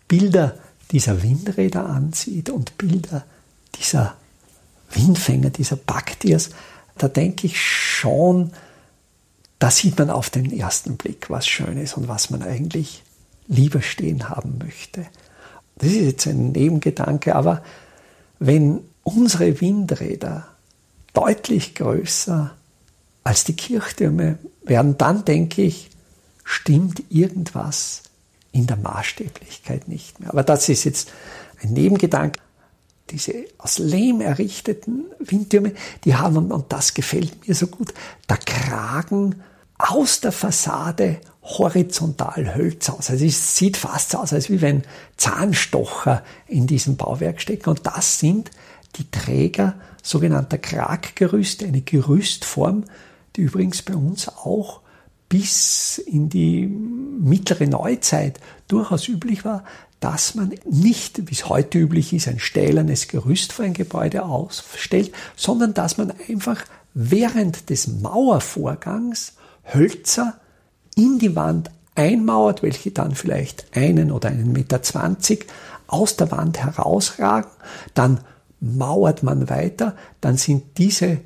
Bilder 0.06 0.58
dieser 0.90 1.22
Windräder 1.22 1.86
ansieht 1.86 2.50
und 2.50 2.78
Bilder 2.78 3.24
dieser 3.78 4.16
Windfänger, 4.90 5.50
dieser 5.50 5.76
Baktiers, 5.76 6.50
da 6.98 7.08
denke 7.08 7.46
ich 7.46 7.60
schon, 7.60 8.52
da 9.58 9.70
sieht 9.70 9.98
man 9.98 10.10
auf 10.10 10.30
den 10.30 10.52
ersten 10.52 10.96
Blick 10.96 11.30
was 11.30 11.46
Schönes 11.46 11.94
und 11.94 12.08
was 12.08 12.30
man 12.30 12.42
eigentlich 12.42 13.02
lieber 13.46 13.82
stehen 13.82 14.28
haben 14.28 14.58
möchte. 14.58 15.06
Das 15.76 15.88
ist 15.88 16.02
jetzt 16.02 16.26
ein 16.26 16.52
Nebengedanke, 16.52 17.34
aber 17.34 17.62
wenn 18.38 18.80
unsere 19.02 19.60
Windräder 19.60 20.46
deutlich 21.12 21.74
größer 21.74 22.54
als 23.24 23.44
die 23.44 23.56
Kirchtürme 23.56 24.38
werden, 24.64 24.98
dann 24.98 25.24
denke 25.24 25.62
ich, 25.62 25.90
stimmt 26.44 27.02
irgendwas 27.10 28.02
in 28.54 28.66
der 28.66 28.76
Maßstäblichkeit 28.76 29.88
nicht 29.88 30.20
mehr. 30.20 30.30
Aber 30.30 30.44
das 30.44 30.68
ist 30.68 30.84
jetzt 30.84 31.12
ein 31.62 31.72
Nebengedanke. 31.72 32.40
Diese 33.10 33.34
aus 33.58 33.78
Lehm 33.78 34.20
errichteten 34.20 35.04
Windtürme, 35.18 35.72
die 36.04 36.14
haben, 36.14 36.50
und 36.50 36.72
das 36.72 36.94
gefällt 36.94 37.46
mir 37.46 37.54
so 37.54 37.66
gut, 37.66 37.92
der 38.30 38.38
Kragen 38.38 39.42
aus 39.76 40.20
der 40.20 40.32
Fassade 40.32 41.20
horizontal 41.42 42.54
Hölzer 42.54 42.94
aus. 42.94 43.10
Also 43.10 43.24
es 43.26 43.56
sieht 43.56 43.76
fast 43.76 44.12
so 44.12 44.18
aus, 44.18 44.32
als 44.32 44.48
wie 44.48 44.62
wenn 44.62 44.84
Zahnstocher 45.16 46.22
in 46.46 46.66
diesem 46.66 46.96
Bauwerk 46.96 47.40
stecken. 47.40 47.70
Und 47.70 47.84
das 47.84 48.20
sind 48.20 48.50
die 48.96 49.10
Träger 49.10 49.74
sogenannter 50.02 50.58
Kraggerüste, 50.58 51.66
eine 51.66 51.82
Gerüstform, 51.82 52.84
die 53.36 53.42
übrigens 53.42 53.82
bei 53.82 53.94
uns 53.94 54.28
auch 54.28 54.80
bis 55.28 55.98
in 55.98 56.28
die 56.28 56.70
mittlere 57.24 57.66
Neuzeit 57.66 58.38
durchaus 58.68 59.08
üblich 59.08 59.44
war, 59.44 59.64
dass 60.00 60.34
man 60.34 60.54
nicht, 60.70 61.30
wie 61.30 61.32
es 61.32 61.48
heute 61.48 61.78
üblich 61.78 62.12
ist, 62.12 62.28
ein 62.28 62.38
stählernes 62.38 63.08
Gerüst 63.08 63.52
vor 63.52 63.64
ein 63.64 63.72
Gebäude 63.72 64.24
aufstellt, 64.24 65.12
sondern 65.34 65.72
dass 65.72 65.96
man 65.96 66.12
einfach 66.28 66.64
während 66.92 67.70
des 67.70 67.88
Mauervorgangs 67.88 69.32
Hölzer 69.72 70.38
in 70.94 71.18
die 71.18 71.34
Wand 71.34 71.70
einmauert, 71.94 72.62
welche 72.62 72.90
dann 72.90 73.14
vielleicht 73.14 73.74
einen 73.76 74.10
oder 74.10 74.28
einen 74.28 74.52
Meter 74.52 74.82
zwanzig 74.82 75.46
aus 75.86 76.16
der 76.16 76.30
Wand 76.30 76.58
herausragen, 76.58 77.50
dann 77.94 78.20
mauert 78.60 79.22
man 79.22 79.48
weiter, 79.48 79.96
dann 80.20 80.36
sind 80.36 80.78
diese 80.78 81.20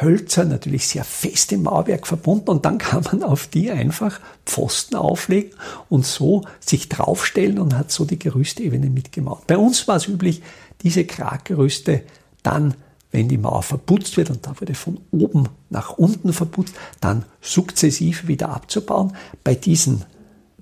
Hölzer 0.00 0.44
natürlich 0.44 0.88
sehr 0.88 1.04
fest 1.04 1.52
im 1.52 1.64
Mauerwerk 1.64 2.06
verbunden 2.06 2.48
und 2.50 2.64
dann 2.64 2.78
kann 2.78 3.04
man 3.04 3.22
auf 3.22 3.46
die 3.46 3.70
einfach 3.70 4.20
Pfosten 4.46 4.96
auflegen 4.96 5.52
und 5.90 6.06
so 6.06 6.44
sich 6.60 6.88
draufstellen 6.88 7.58
und 7.58 7.76
hat 7.76 7.90
so 7.92 8.04
die 8.04 8.18
Gerüstebene 8.18 8.88
mitgemauert. 8.88 9.46
Bei 9.46 9.58
uns 9.58 9.86
war 9.88 9.96
es 9.96 10.08
üblich, 10.08 10.42
diese 10.82 11.04
Kraggerüste 11.04 12.02
dann, 12.42 12.74
wenn 13.10 13.28
die 13.28 13.36
Mauer 13.36 13.62
verputzt 13.62 14.16
wird 14.16 14.30
und 14.30 14.46
da 14.46 14.58
wurde 14.58 14.74
von 14.74 14.98
oben 15.10 15.48
nach 15.68 15.90
unten 15.90 16.32
verputzt, 16.32 16.74
dann 17.00 17.26
sukzessiv 17.42 18.26
wieder 18.26 18.48
abzubauen. 18.48 19.14
Bei 19.44 19.54
diesen 19.54 20.06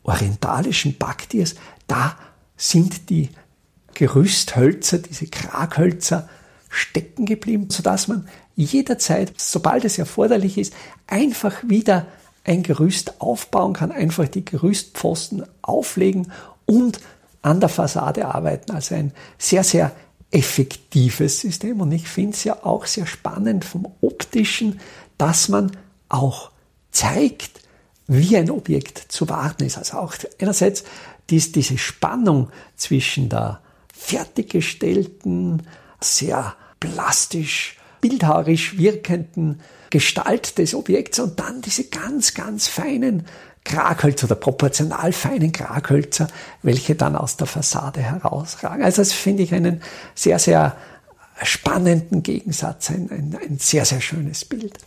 orientalischen 0.02 0.99
Baktiers, 0.99 1.54
da 1.87 2.16
sind 2.56 3.08
die 3.10 3.30
Gerüsthölzer, 3.94 4.99
diese 4.99 5.26
Kraghölzer 5.26 6.28
stecken 6.68 7.26
geblieben, 7.26 7.68
sodass 7.70 8.08
man 8.08 8.28
jederzeit, 8.57 9.33
sobald 9.37 9.85
es 9.85 9.99
erforderlich 9.99 10.59
ist, 10.59 10.73
einfach 11.07 11.57
wieder 11.62 12.07
ein 12.45 12.62
Gerüst 12.62 13.21
aufbauen 13.21 13.75
kann, 13.75 13.92
einfach 13.92 14.28
die 14.28 14.45
Gerüstpfosten 14.45 15.45
auflegen 15.62 16.33
und 16.66 17.00
an 17.42 17.61
der 17.61 17.69
Fassade 17.69 18.26
arbeiten. 18.26 18.73
Also 18.73 18.95
ein 18.95 19.12
sehr, 19.38 19.64
sehr 19.64 19.92
effektives 20.30 21.40
System. 21.40 21.80
Und 21.80 21.92
ich 21.92 22.09
finde 22.09 22.35
es 22.35 22.45
ja 22.45 22.64
auch 22.64 22.87
sehr 22.87 23.07
spannend 23.07 23.64
vom 23.64 23.92
optischen, 24.00 24.80
dass 25.19 25.49
man 25.49 25.73
auch 26.09 26.50
zeigt, 26.92 27.61
wie 28.07 28.37
ein 28.37 28.50
Objekt 28.50 28.99
zu 29.12 29.28
warten 29.28 29.64
ist. 29.64 29.78
Also 29.78 29.99
auch 29.99 30.14
einerseits 30.40 30.85
dies, 31.30 31.52
diese 31.52 31.78
Spannung 31.78 32.50
zwischen 32.76 33.28
der 33.28 33.61
fertiggestellten, 33.95 35.62
sehr 36.00 36.54
plastisch 36.80 37.76
bildhauerisch 38.00 38.78
wirkenden 38.78 39.61
Gestalt 39.90 40.59
des 40.59 40.75
Objekts 40.75 41.19
und 41.19 41.38
dann 41.40 41.61
diese 41.62 41.85
ganz, 41.85 42.35
ganz 42.35 42.69
feinen 42.69 43.25
Kraghölzer 43.64 44.26
oder 44.26 44.37
proportional 44.37 45.12
feinen 45.12 45.52
Kraghölzer, 45.52 46.28
welche 46.62 46.95
dann 46.95 47.16
aus 47.16 47.37
der 47.37 47.47
Fassade 47.47 48.00
herausragen. 48.00 48.83
Also 48.83 49.02
das 49.02 49.12
finde 49.12 49.42
ich 49.42 49.52
einen 49.52 49.83
sehr, 50.14 50.38
sehr 50.38 50.76
spannenden 51.42 52.23
Gegensatz, 52.23 52.90
ein, 52.90 53.11
ein, 53.11 53.38
ein 53.42 53.59
sehr, 53.59 53.85
sehr 53.85 54.00
schönes 54.00 54.45
Bild. 54.45 54.78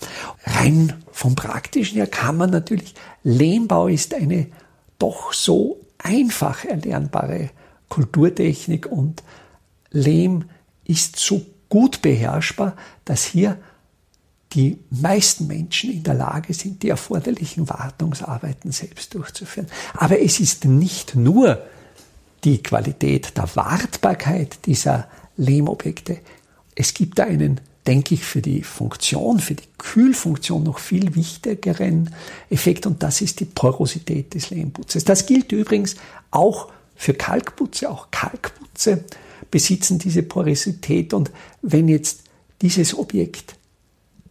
Rein 0.45 0.93
vom 1.11 1.35
Praktischen 1.35 1.97
her 1.97 2.07
kann 2.07 2.37
man 2.37 2.49
natürlich, 2.49 2.93
Lehmbau 3.23 3.87
ist 3.87 4.13
eine 4.13 4.47
doch 4.99 5.33
so 5.33 5.79
einfach 5.97 6.65
erlernbare 6.65 7.49
Kulturtechnik 7.89 8.85
und 8.85 9.23
Lehm 9.91 10.45
ist 10.85 11.17
so 11.17 11.41
gut 11.73 12.03
beherrschbar, 12.03 12.75
dass 13.03 13.25
hier 13.25 13.57
die 14.51 14.77
meisten 14.91 15.47
Menschen 15.47 15.91
in 15.91 16.03
der 16.03 16.13
Lage 16.13 16.53
sind, 16.53 16.83
die 16.83 16.89
erforderlichen 16.89 17.67
Wartungsarbeiten 17.67 18.71
selbst 18.71 19.15
durchzuführen. 19.15 19.65
Aber 19.95 20.21
es 20.21 20.39
ist 20.39 20.65
nicht 20.65 21.15
nur 21.15 21.63
die 22.43 22.61
Qualität 22.61 23.35
der 23.37 23.49
Wartbarkeit 23.55 24.67
dieser 24.67 25.07
Lehmobjekte. 25.35 26.19
Es 26.75 26.93
gibt 26.93 27.17
da 27.17 27.23
einen, 27.23 27.59
denke 27.87 28.13
ich, 28.13 28.23
für 28.23 28.43
die 28.43 28.61
Funktion, 28.61 29.39
für 29.39 29.55
die 29.55 29.67
Kühlfunktion 29.79 30.61
noch 30.61 30.77
viel 30.77 31.15
wichtigeren 31.15 32.13
Effekt 32.51 32.85
und 32.85 33.01
das 33.01 33.21
ist 33.21 33.39
die 33.39 33.45
Porosität 33.45 34.35
des 34.35 34.51
Lehmputzes. 34.51 35.05
Das 35.05 35.25
gilt 35.25 35.51
übrigens 35.51 35.95
auch 36.29 36.71
für 36.95 37.15
Kalkputze. 37.15 37.89
Auch 37.89 38.11
Kalkputze 38.11 39.05
besitzen 39.53 39.99
diese 39.99 40.23
Porosität 40.23 41.13
und 41.13 41.29
wenn 41.61 41.87
jetzt 41.87 42.23
dieses 42.63 42.97
Objekt 42.97 43.53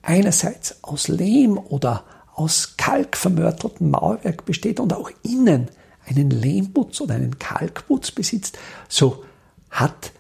einerseits 0.03 0.83
aus 0.83 1.07
Lehm 1.07 1.59
oder 1.59 2.05
aus 2.35 2.75
Kalk 2.77 3.17
vermörteltem 3.17 3.93
Mauerwerk 3.93 4.45
besteht 4.45 4.81
und 4.81 4.93
auch 4.93 5.13
innen 5.23 5.69
einen 6.07 6.31
Lehmputz 6.31 7.01
oder 7.01 7.15
einen 7.15 7.39
Kalkputz 7.39 8.11
besitzt, 8.11 8.59
so 8.89 9.23
hat 9.71 10.11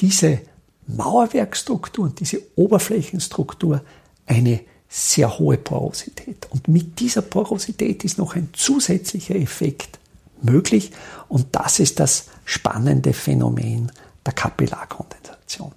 diese 0.00 0.40
Mauerwerkstruktur 0.88 2.06
und 2.06 2.18
diese 2.18 2.42
Oberflächenstruktur 2.56 3.84
eine 4.26 4.58
sehr 4.88 5.38
hohe 5.38 5.56
Porosität. 5.56 6.48
Und 6.50 6.66
mit 6.66 6.98
dieser 6.98 7.22
Porosität 7.22 8.02
ist 8.02 8.18
noch 8.18 8.34
ein 8.34 8.48
zusätzlicher 8.54 9.36
Effekt 9.36 10.00
möglich 10.42 10.90
und 11.28 11.46
das 11.52 11.78
ist 11.78 12.00
das 12.00 12.26
spannende 12.44 13.12
Phänomen 13.12 13.92
der 14.28 14.34
Kapillarkondensation. 14.34 15.72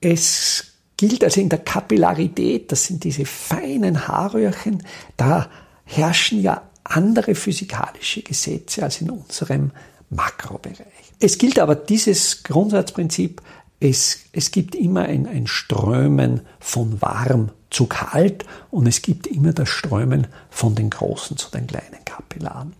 Es 0.00 0.64
gilt 0.96 1.24
also 1.24 1.40
in 1.40 1.48
der 1.48 1.58
Kapillarität, 1.58 2.70
das 2.70 2.84
sind 2.84 3.02
diese 3.02 3.26
feinen 3.26 4.06
Haarröhrchen, 4.06 4.84
da 5.16 5.50
herrschen 5.84 6.40
ja 6.40 6.62
andere 6.84 7.34
physikalische 7.34 8.22
Gesetze 8.22 8.84
als 8.84 9.00
in 9.00 9.10
unserem 9.10 9.72
Makrobereich. 10.10 10.76
Es 11.18 11.38
gilt 11.38 11.58
aber 11.58 11.74
dieses 11.74 12.44
Grundsatzprinzip, 12.44 13.42
es, 13.80 14.20
es 14.32 14.52
gibt 14.52 14.74
immer 14.74 15.02
ein, 15.02 15.26
ein 15.26 15.46
Strömen 15.46 16.42
von 16.60 17.02
warm 17.02 17.50
zu 17.70 17.86
kalt 17.86 18.44
und 18.70 18.86
es 18.86 19.02
gibt 19.02 19.26
immer 19.26 19.52
das 19.52 19.68
Strömen 19.68 20.28
von 20.50 20.74
den 20.74 20.90
großen 20.90 21.36
zu 21.36 21.50
den 21.50 21.66
kleinen 21.66 22.04
Kapillaren. 22.04 22.74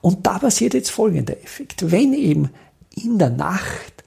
Und 0.00 0.26
da 0.26 0.38
passiert 0.38 0.74
jetzt 0.74 0.90
folgender 0.90 1.42
Effekt. 1.42 1.90
Wenn 1.90 2.12
eben 2.12 2.50
in 2.94 3.18
der 3.18 3.30
Nacht 3.30 4.01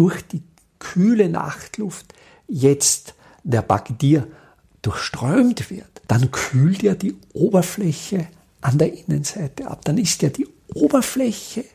durch 0.00 0.22
die 0.22 0.42
kühle 0.78 1.28
Nachtluft 1.28 2.14
jetzt 2.48 3.12
der 3.44 3.60
Bagdir 3.60 4.26
durchströmt 4.80 5.68
wird, 5.68 6.00
dann 6.08 6.30
kühlt 6.30 6.82
ja 6.82 6.94
die 6.94 7.16
Oberfläche 7.34 8.26
an 8.62 8.78
der 8.78 8.94
Innenseite 8.94 9.66
ab. 9.66 9.84
Dann 9.84 9.98
ist 9.98 10.22
ja 10.22 10.30
die 10.30 10.48
Oberfläche 10.72 11.66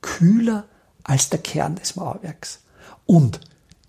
kühler 0.00 0.64
als 1.04 1.28
der 1.28 1.40
Kern 1.40 1.74
des 1.74 1.96
Mauerwerks. 1.96 2.60
Und 3.04 3.40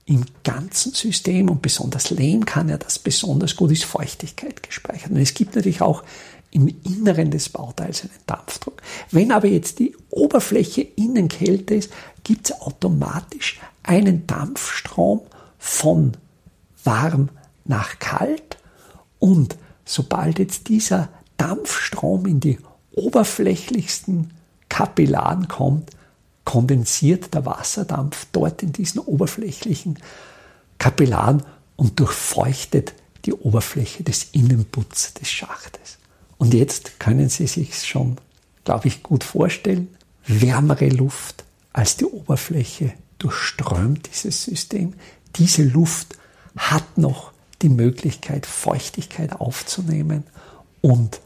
im 0.04 0.26
ganzen 0.44 0.92
System 0.92 1.50
und 1.50 1.62
besonders 1.62 2.10
Lehm 2.10 2.44
kann 2.44 2.68
ja 2.68 2.78
das 2.78 3.00
besonders 3.00 3.56
gut, 3.56 3.72
ist 3.72 3.86
Feuchtigkeit 3.86 4.64
gespeichert. 4.64 5.12
Und 5.12 5.18
es 5.22 5.34
gibt 5.34 5.56
natürlich 5.56 5.82
auch 5.82 6.04
im 6.52 6.68
Inneren 6.84 7.32
des 7.32 7.48
Bauteils 7.48 8.02
einen 8.02 8.12
Dampfdruck. 8.26 8.82
Wenn 9.12 9.32
aber 9.32 9.48
jetzt 9.48 9.80
die 9.80 9.96
Oberfläche 10.10 10.82
innen 10.82 11.30
kälter 11.30 11.76
ist, 11.76 11.90
gibt 12.24 12.50
es 12.50 12.62
automatisch 12.62 13.62
einen 13.88 14.28
Dampfstrom 14.28 15.22
von 15.58 16.14
warm 16.84 17.30
nach 17.66 18.00
kalt 18.00 18.58
und 19.20 19.58
sobald 19.86 20.40
jetzt 20.40 20.70
dieser 20.70 21.10
Dampfstrom 21.38 22.26
in 22.26 22.40
die 22.40 22.60
oberflächlichsten 22.92 24.34
Kapillaren 24.70 25.48
kommt, 25.48 25.92
kondensiert 26.44 27.34
der 27.34 27.46
Wasserdampf 27.46 28.28
dort 28.32 28.64
in 28.64 28.72
diesen 28.72 29.00
oberflächlichen 29.00 30.00
Kapillaren 30.78 31.44
und 31.76 32.00
durchfeuchtet 32.00 32.94
die 33.26 33.34
Oberfläche 33.34 34.04
des 34.04 34.30
Innenputzes 34.32 35.14
des 35.16 35.30
Schachtes. 35.30 35.98
Und 36.38 36.54
jetzt 36.54 37.00
können 37.00 37.30
Sie 37.30 37.48
sich 37.48 37.84
schon, 37.86 38.18
glaube 38.64 38.88
ich, 38.88 39.04
gut 39.04 39.24
vorstellen, 39.24 39.96
wärmere 40.26 40.90
Luft 40.90 41.44
als 41.74 41.98
die 41.98 42.06
Oberfläche 42.06 42.94
durchströmt 43.20 44.10
dieses 44.12 44.44
System. 44.44 44.94
Diese 45.36 45.64
Luft 45.64 46.18
hat 46.56 46.98
noch 46.98 47.32
die 47.62 47.70
Möglichkeit, 47.70 48.46
Feuchtigkeit 48.46 49.34
aufzunehmen 49.40 50.24
und 50.82 51.20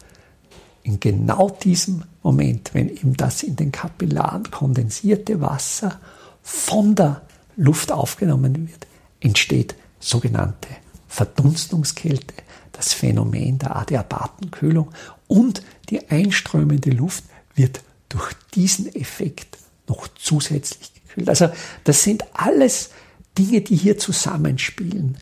in 0.84 1.00
genau 1.00 1.50
diesem 1.50 2.04
Moment, 2.24 2.74
wenn 2.74 2.90
eben 2.90 3.16
das 3.16 3.44
in 3.44 3.56
den 3.56 3.72
Kapillaren 3.72 4.50
kondensierte 4.50 5.42
Wasser 5.42 6.00
von 6.42 6.96
der 6.96 7.22
Luft 7.56 7.92
aufgenommen 7.92 8.68
wird, 8.68 8.88
entsteht 9.20 9.76
sogenannte 10.00 10.70
Verdunstungskälte, 11.08 12.34
das 12.72 12.94
Phänomen 12.94 13.60
der 13.60 13.76
Adiabatenkühlung 13.76 14.92
und 15.28 15.62
die 15.90 16.10
einströmende 16.10 16.90
Luft 16.90 17.26
wird 17.54 17.82
durch 18.10 18.34
diesen 18.56 18.94
Effekt 18.96 19.58
noch 19.88 20.08
zusätzlich 20.16 20.91
gekühlt. 21.12 21.30
Also 21.30 21.50
das 21.84 22.04
sind 22.04 22.26
alles 22.34 22.92
Dinge, 23.38 23.62
die 23.62 23.76
hier 23.76 23.98
zusammenspielen. 23.98 25.18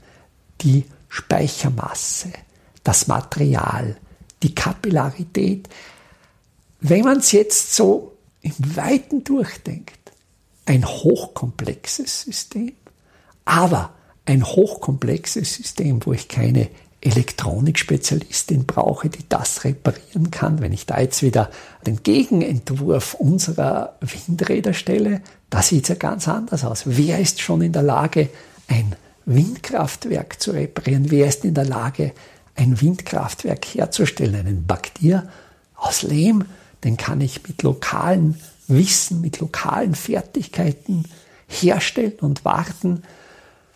Die 0.62 0.86
Speichermasse, 1.10 2.30
das 2.84 3.08
Material, 3.08 3.98
die 4.44 4.54
Kapillarität. 4.54 5.68
Wenn 6.82 7.04
man 7.04 7.20
es 7.20 7.32
jetzt 7.32 7.76
so 7.76 8.14
im 8.42 8.54
Weiten 8.76 9.24
durchdenkt, 9.24 9.94
ein 10.66 10.86
hochkomplexes 10.86 12.22
System, 12.22 12.74
aber 13.46 13.94
ein 14.26 14.46
hochkomplexes 14.46 15.56
System, 15.56 16.06
wo 16.06 16.14
ich 16.14 16.28
keine 16.28 16.70
Elektronikspezialistin 17.02 18.66
brauche, 18.66 19.10
die 19.10 19.28
das 19.28 19.64
reparieren 19.64 20.32
kann. 20.32 20.62
Wenn 20.62 20.74
ich 20.74 20.86
da 20.86 21.00
jetzt 21.00 21.24
wieder 21.24 21.50
den 21.88 22.04
Gegenentwurf 22.04 23.14
unserer 23.16 23.96
Windräder 24.02 24.74
stelle, 24.74 25.22
da 25.50 25.62
sieht 25.62 25.84
es 25.84 25.90
ja 25.90 25.96
ganz 25.96 26.28
anders 26.28 26.64
aus. 26.64 26.84
Wer 26.86 27.20
ist 27.20 27.42
schon 27.42 27.62
in 27.62 27.72
der 27.72 27.84
Lage, 27.84 28.30
ein 28.68 28.96
Windkraftwerk 29.26 30.42
zu 30.42 30.52
reparieren? 30.52 31.10
Wer 31.12 31.28
ist 31.28 31.46
in 31.46 31.54
der 31.54 31.66
Lage, 31.66 32.14
ein 32.56 32.80
Windkraftwerk 32.82 33.66
herzustellen, 33.66 34.36
einen 34.36 34.66
Baktier 34.66 35.30
aus 35.76 36.02
Lehm, 36.02 36.46
den 36.84 36.98
kann 36.98 37.22
ich 37.22 37.48
mit 37.48 37.64
lokalen 37.64 38.40
Wissen, 38.68 39.22
mit 39.22 39.40
lokalen 39.40 39.96
Fertigkeiten 39.96 41.06
herstellen 41.48 42.20
und 42.22 42.46
warten. 42.46 43.04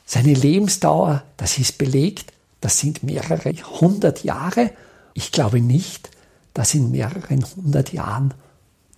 Seine 0.06 0.34
Lebensdauer, 0.34 1.24
das 1.38 1.58
ist 1.58 1.78
belegt, 1.78 2.34
das 2.62 2.80
sind 2.80 3.04
mehrere 3.04 3.54
hundert 3.82 4.24
Jahre. 4.24 4.72
Ich 5.14 5.32
glaube 5.32 5.60
nicht, 5.60 6.10
dass 6.54 6.74
in 6.74 6.92
mehreren 6.92 7.44
hundert 7.56 7.94
Jahren 7.94 8.34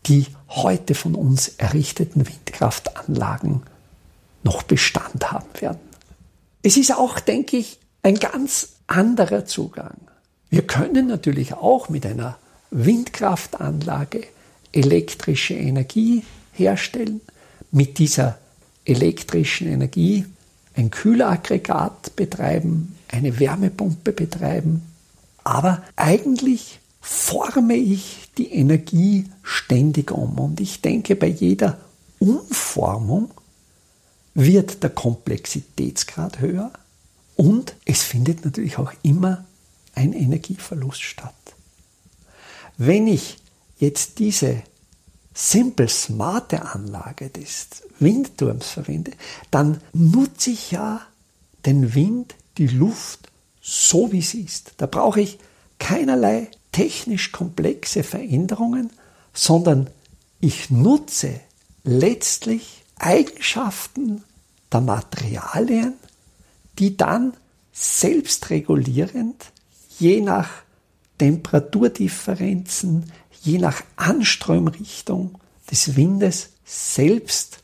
die 0.08 0.28
heute 0.50 0.96
von 0.96 1.16
uns 1.16 1.50
errichteten 1.58 2.28
Windkraftanlagen 2.28 3.64
noch 4.44 4.64
Bestand 4.64 5.32
haben 5.32 5.50
werden. 5.60 5.80
Es 6.62 6.78
ist 6.78 6.94
auch, 6.94 7.20
denke 7.20 7.58
ich, 7.58 7.80
ein 8.04 8.16
ganz 8.16 8.76
anderer 8.88 9.46
Zugang. 9.46 9.98
Wir 10.50 10.66
können 10.66 11.08
natürlich 11.08 11.54
auch 11.54 11.90
mit 11.90 12.06
einer 12.06 12.38
Windkraftanlage 12.70 14.24
elektrische 14.72 15.56
Energie 15.56 16.24
herstellen, 16.54 17.22
mit 17.72 17.98
dieser 17.98 18.38
elektrischen 18.86 19.68
Energie 19.68 20.26
ein 20.76 20.92
Kühlaggregat 20.92 22.16
betreiben, 22.16 22.96
eine 23.12 23.40
Wärmepumpe 23.40 24.12
betreiben. 24.12 24.84
Aber 25.44 25.82
eigentlich 25.96 26.80
forme 27.06 27.76
ich 27.76 28.32
die 28.36 28.52
Energie 28.52 29.30
ständig 29.44 30.12
um. 30.12 30.40
Und 30.40 30.60
ich 30.60 30.82
denke, 30.82 31.16
bei 31.16 31.28
jeder 31.28 31.80
Umformung 32.18 33.32
wird 34.34 34.82
der 34.82 34.90
Komplexitätsgrad 34.90 36.40
höher, 36.40 36.72
und 37.36 37.76
es 37.84 38.02
findet 38.02 38.46
natürlich 38.46 38.78
auch 38.78 38.94
immer 39.04 39.46
ein 39.94 40.14
Energieverlust 40.14 41.02
statt. 41.02 41.36
Wenn 42.78 43.08
ich 43.08 43.38
jetzt 43.78 44.20
diese 44.20 44.64
simple 45.34 45.90
smarte 45.90 46.74
Anlage 46.74 47.30
des 47.30 47.84
Windturms 48.00 48.70
verwende, 48.70 49.12
dann 49.52 49.82
nutze 49.94 50.52
ich 50.52 50.72
ja 50.72 51.02
den 51.66 51.94
Wind, 51.94 52.36
die 52.58 52.68
Luft 52.68 53.32
so 53.62 54.12
wie 54.14 54.22
sie 54.22 54.42
ist. 54.42 54.74
Da 54.78 54.86
brauche 54.86 55.20
ich 55.20 55.38
keinerlei 55.78 56.50
technisch 56.76 57.32
komplexe 57.32 58.04
Veränderungen, 58.04 58.90
sondern 59.34 59.90
ich 60.42 60.70
nutze 60.70 61.40
letztlich 61.86 62.84
Eigenschaften 62.98 64.26
der 64.74 64.82
Materialien, 64.82 65.94
die 66.78 66.98
dann 66.98 67.32
selbstregulierend, 67.72 69.54
je 70.00 70.20
nach 70.20 70.50
Temperaturdifferenzen, 71.18 73.10
je 73.42 73.58
nach 73.58 73.82
Anströmrichtung 73.96 75.38
des 75.72 75.96
Windes 75.96 76.50
selbst 76.66 77.60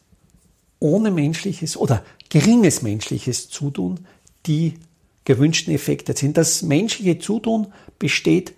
ohne 0.80 1.12
menschliches 1.12 1.76
oder 1.76 2.02
geringes 2.30 2.82
menschliches 2.82 3.50
Zutun 3.50 4.08
die 4.46 4.76
gewünschten 5.26 5.74
Effekte 5.74 6.16
sind. 6.16 6.38
Das 6.38 6.62
menschliche 6.62 7.20
Zutun 7.20 7.74
besteht 8.00 8.54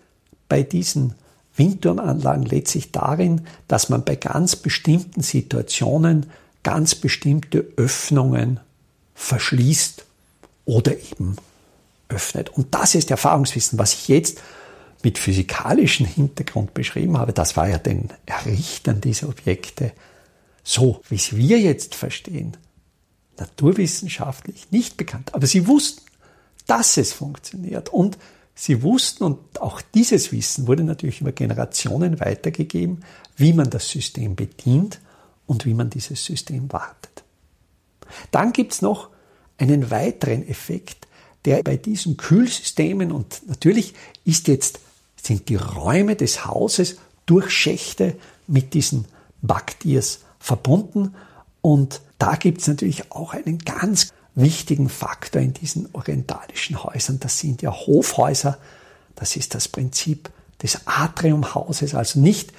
bei 0.53 0.61
diesen 0.61 1.15
Windturmanlagen 1.55 2.45
letztlich 2.45 2.91
darin, 2.91 3.47
dass 3.67 3.89
man 3.89 4.05
bei 4.05 4.15
ganz 4.15 4.55
bestimmten 4.55 5.23
Situationen 5.23 6.27
ganz 6.61 6.93
bestimmte 6.93 7.65
Öffnungen 7.75 8.59
verschließt 9.15 10.05
oder 10.65 10.95
eben 10.95 11.37
öffnet. 12.07 12.49
Und 12.49 12.75
das 12.75 12.93
ist 12.93 13.09
Erfahrungswissen, 13.09 13.79
was 13.79 13.93
ich 13.93 14.09
jetzt 14.09 14.43
mit 15.01 15.17
physikalischem 15.17 16.05
Hintergrund 16.05 16.75
beschrieben 16.75 17.17
habe. 17.17 17.33
Das 17.33 17.57
war 17.57 17.67
ja 17.67 17.79
den 17.79 18.09
Errichtern 18.27 19.01
dieser 19.01 19.29
Objekte 19.29 19.91
so, 20.63 21.01
wie 21.09 21.15
es 21.15 21.35
wir 21.35 21.59
jetzt 21.59 21.95
verstehen, 21.95 22.57
naturwissenschaftlich 23.39 24.67
nicht 24.69 24.97
bekannt. 24.97 25.33
Aber 25.33 25.47
sie 25.47 25.65
wussten, 25.65 26.03
dass 26.67 26.97
es 26.97 27.11
funktioniert. 27.11 27.89
Und 27.89 28.19
sie 28.55 28.83
wussten, 28.83 29.23
und 29.23 29.61
auch 29.61 29.81
dieses 29.81 30.31
Wissen 30.31 30.67
wurde 30.67 30.83
natürlich 30.83 31.21
über 31.21 31.31
Generationen 31.31 32.19
weitergegeben, 32.19 33.03
wie 33.35 33.53
man 33.53 33.69
das 33.69 33.89
System 33.89 34.35
bedient 34.35 34.99
und 35.47 35.65
wie 35.65 35.73
man 35.73 35.89
dieses 35.89 36.23
System 36.23 36.71
wartet. 36.71 37.23
Dann 38.31 38.53
gibt 38.53 38.73
es 38.73 38.81
noch 38.81 39.09
einen 39.57 39.89
weiteren 39.91 40.47
Effekt, 40.47 41.07
der 41.45 41.63
bei 41.63 41.77
diesen 41.77 42.17
Kühlsystemen 42.17 43.11
und 43.11 43.47
natürlich 43.47 43.93
ist 44.23 44.47
jetzt, 44.47 44.79
sind 45.21 45.49
die 45.49 45.55
Räume 45.55 46.15
des 46.15 46.45
Hauses 46.45 46.97
durch 47.25 47.49
Schächte 47.49 48.15
mit 48.47 48.73
diesen 48.73 49.05
Backtiers 49.41 50.19
verbunden 50.39 51.15
und 51.61 52.01
da 52.19 52.35
gibt 52.35 52.61
es 52.61 52.67
natürlich 52.67 53.11
auch 53.11 53.33
einen 53.33 53.57
ganz 53.59 54.13
wichtigen 54.35 54.89
Faktor 54.89 55.41
in 55.41 55.53
diesen 55.53 55.89
orientalischen 55.93 56.83
Häusern. 56.83 57.19
Das 57.19 57.39
sind 57.39 57.61
ja 57.61 57.71
Hofhäuser. 57.71 58.57
Das 59.15 59.35
ist 59.35 59.53
das 59.55 59.67
Prinzip 59.67 60.29
des 60.61 60.79
Atriumhauses, 60.85 61.93
also 61.93 62.19
nicht 62.19 62.51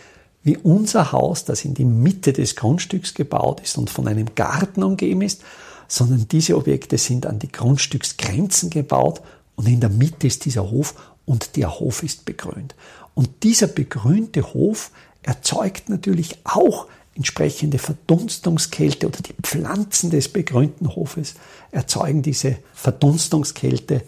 wie 0.42 0.58
unser 0.58 1.10
Haus, 1.10 1.44
das 1.44 1.64
in 1.64 1.74
die 1.74 1.86
Mitte 1.86 2.32
des 2.32 2.54
Grundstücks 2.54 3.14
gebaut 3.14 3.60
ist 3.62 3.78
und 3.78 3.88
von 3.88 4.06
einem 4.06 4.34
Garten 4.34 4.82
umgeben 4.82 5.22
ist, 5.22 5.42
sondern 5.88 6.28
diese 6.28 6.56
Objekte 6.56 6.98
sind 6.98 7.26
an 7.26 7.38
die 7.38 7.50
Grundstücksgrenzen 7.50 8.70
gebaut 8.70 9.22
und 9.56 9.66
in 9.66 9.80
der 9.80 9.90
Mitte 9.90 10.26
ist 10.26 10.44
dieser 10.44 10.70
Hof 10.70 10.94
und 11.24 11.56
der 11.56 11.80
Hof 11.80 12.02
ist 12.02 12.26
begrünt. 12.26 12.74
Und 13.14 13.42
dieser 13.42 13.68
begrünte 13.68 14.54
Hof 14.54 14.90
erzeugt 15.22 15.88
natürlich 15.88 16.38
auch 16.44 16.86
entsprechende 17.14 17.78
Verdunstungskälte 17.78 19.06
oder 19.06 19.20
die 19.20 19.34
Pflanzen 19.42 20.10
des 20.10 20.28
begrünten 20.28 20.94
Hofes 20.94 21.34
erzeugen 21.70 22.22
diese 22.22 22.58
Verdunstungskälte, 22.74 24.02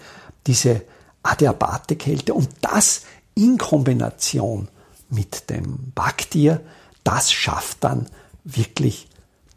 diese 0.47 0.83
Adiabate-Kälte 1.23 2.35
und 2.35 2.49
das 2.61 3.03
in 3.35 3.59
Kombination 3.59 4.69
mit 5.09 5.51
dem 5.51 5.92
Backtier, 5.95 6.61
das 7.05 7.33
schafft 7.33 7.85
dann 7.85 8.07
wirklich 8.45 9.09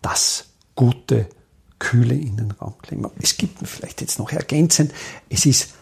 das 0.01 0.45
gute, 0.75 1.27
kühle 1.79 2.15
Innenraumklima. 2.15 3.09
Es 3.21 3.37
gibt 3.37 3.65
vielleicht 3.67 4.01
jetzt 4.01 4.19
noch 4.19 4.31
ergänzend, 4.31 4.93
es 5.29 5.45
ist 5.45 5.73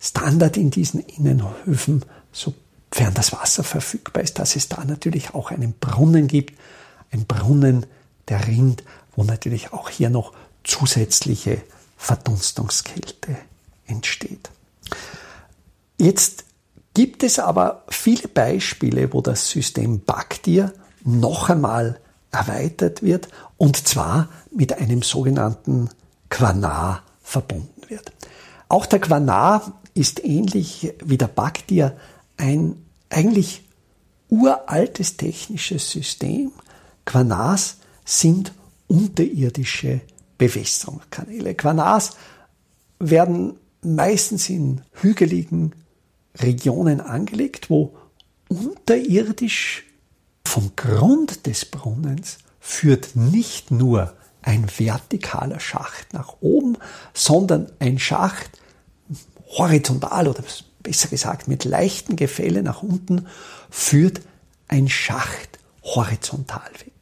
Standard 0.00 0.56
in 0.56 0.70
diesen 0.70 1.00
Innenhöfen, 1.00 2.04
sofern 2.32 3.14
das 3.14 3.32
Wasser 3.32 3.64
verfügbar 3.64 4.22
ist, 4.22 4.38
dass 4.38 4.56
es 4.56 4.68
da 4.68 4.84
natürlich 4.84 5.34
auch 5.34 5.50
einen 5.50 5.72
Brunnen 5.72 6.28
gibt, 6.28 6.58
ein 7.14 7.24
Brunnen, 7.26 7.86
der 8.28 8.46
rinnt, 8.46 8.82
wo 9.16 9.24
natürlich 9.24 9.72
auch 9.72 9.88
hier 9.88 10.10
noch 10.10 10.32
zusätzliche 10.64 11.62
Verdunstungskälte 11.96 13.36
entsteht. 13.86 14.50
Jetzt 15.98 16.44
gibt 16.92 17.22
es 17.22 17.38
aber 17.38 17.84
viele 17.88 18.28
Beispiele, 18.28 19.12
wo 19.12 19.20
das 19.20 19.48
System 19.48 20.00
Baktir 20.00 20.72
noch 21.04 21.48
einmal 21.48 22.00
erweitert 22.30 23.02
wird 23.02 23.28
und 23.56 23.76
zwar 23.76 24.28
mit 24.50 24.72
einem 24.72 25.02
sogenannten 25.02 25.90
Quanar 26.30 27.02
verbunden 27.22 27.82
wird. 27.88 28.12
Auch 28.68 28.86
der 28.86 29.00
Quanar 29.00 29.72
ist 29.94 30.24
ähnlich 30.24 30.92
wie 31.04 31.18
der 31.18 31.28
Baktir 31.28 31.96
ein 32.36 32.84
eigentlich 33.08 33.62
uraltes 34.28 35.16
technisches 35.16 35.90
System, 35.90 36.50
Quanars 37.04 37.78
sind 38.04 38.52
unterirdische 38.86 40.00
Bewässerungskanäle. 40.38 41.54
Quanars 41.54 42.16
werden 42.98 43.56
meistens 43.82 44.48
in 44.48 44.82
hügeligen 44.92 45.72
Regionen 46.36 47.00
angelegt, 47.00 47.70
wo 47.70 47.94
unterirdisch 48.48 49.84
vom 50.46 50.72
Grund 50.76 51.46
des 51.46 51.64
Brunnens 51.64 52.38
führt 52.60 53.14
nicht 53.16 53.70
nur 53.70 54.14
ein 54.42 54.68
vertikaler 54.68 55.60
Schacht 55.60 56.12
nach 56.12 56.36
oben, 56.40 56.76
sondern 57.12 57.70
ein 57.78 57.98
Schacht 57.98 58.50
horizontal 59.56 60.28
oder 60.28 60.42
besser 60.82 61.08
gesagt 61.08 61.48
mit 61.48 61.64
leichten 61.64 62.16
Gefälle 62.16 62.62
nach 62.62 62.82
unten 62.82 63.26
führt 63.70 64.20
ein 64.68 64.88
Schacht 64.88 65.58
horizontal 65.82 66.70
weg. 66.84 66.93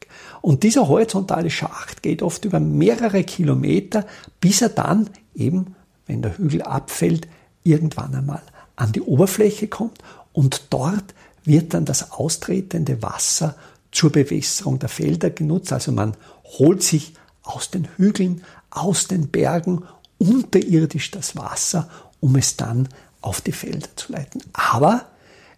Und 0.43 0.63
dieser 0.63 0.89
horizontale 0.89 1.49
Schacht 1.49 2.03
geht 2.03 2.21
oft 2.21 2.43
über 2.43 2.59
mehrere 2.59 3.23
Kilometer, 3.23 4.05
bis 4.41 4.61
er 4.61 4.67
dann 4.67 5.09
eben, 5.33 5.77
wenn 6.05 6.21
der 6.21 6.37
Hügel 6.37 6.63
abfällt, 6.63 7.29
irgendwann 7.63 8.13
einmal 8.13 8.41
an 8.75 8.91
die 8.91 8.99
Oberfläche 8.99 9.69
kommt 9.69 9.99
und 10.33 10.63
dort 10.69 11.13
wird 11.45 11.73
dann 11.73 11.85
das 11.85 12.11
austretende 12.11 13.01
Wasser 13.01 13.55
zur 13.93 14.11
Bewässerung 14.11 14.79
der 14.79 14.89
Felder 14.89 15.29
genutzt. 15.29 15.71
Also 15.71 15.93
man 15.93 16.17
holt 16.59 16.83
sich 16.83 17.13
aus 17.43 17.71
den 17.71 17.87
Hügeln, 17.95 18.43
aus 18.69 19.07
den 19.07 19.29
Bergen 19.29 19.83
unterirdisch 20.17 21.09
das 21.11 21.37
Wasser, 21.37 21.89
um 22.19 22.35
es 22.35 22.57
dann 22.57 22.89
auf 23.21 23.39
die 23.39 23.53
Felder 23.53 23.87
zu 23.95 24.11
leiten. 24.11 24.43
Aber 24.51 25.05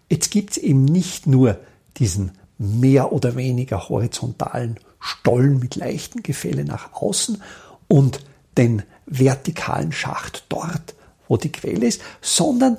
jetzt 0.08 0.30
gibt 0.30 0.52
es 0.52 0.58
eben 0.58 0.84
nicht 0.84 1.26
nur 1.26 1.58
diesen 1.96 2.30
mehr 2.58 3.12
oder 3.12 3.36
weniger 3.36 3.88
horizontalen 3.88 4.78
Stollen 5.00 5.58
mit 5.58 5.76
leichten 5.76 6.22
Gefälle 6.22 6.64
nach 6.64 6.92
außen 6.94 7.42
und 7.88 8.20
den 8.56 8.82
vertikalen 9.06 9.92
Schacht 9.92 10.44
dort, 10.48 10.94
wo 11.28 11.36
die 11.36 11.52
Quelle 11.52 11.86
ist, 11.86 12.00
sondern 12.20 12.78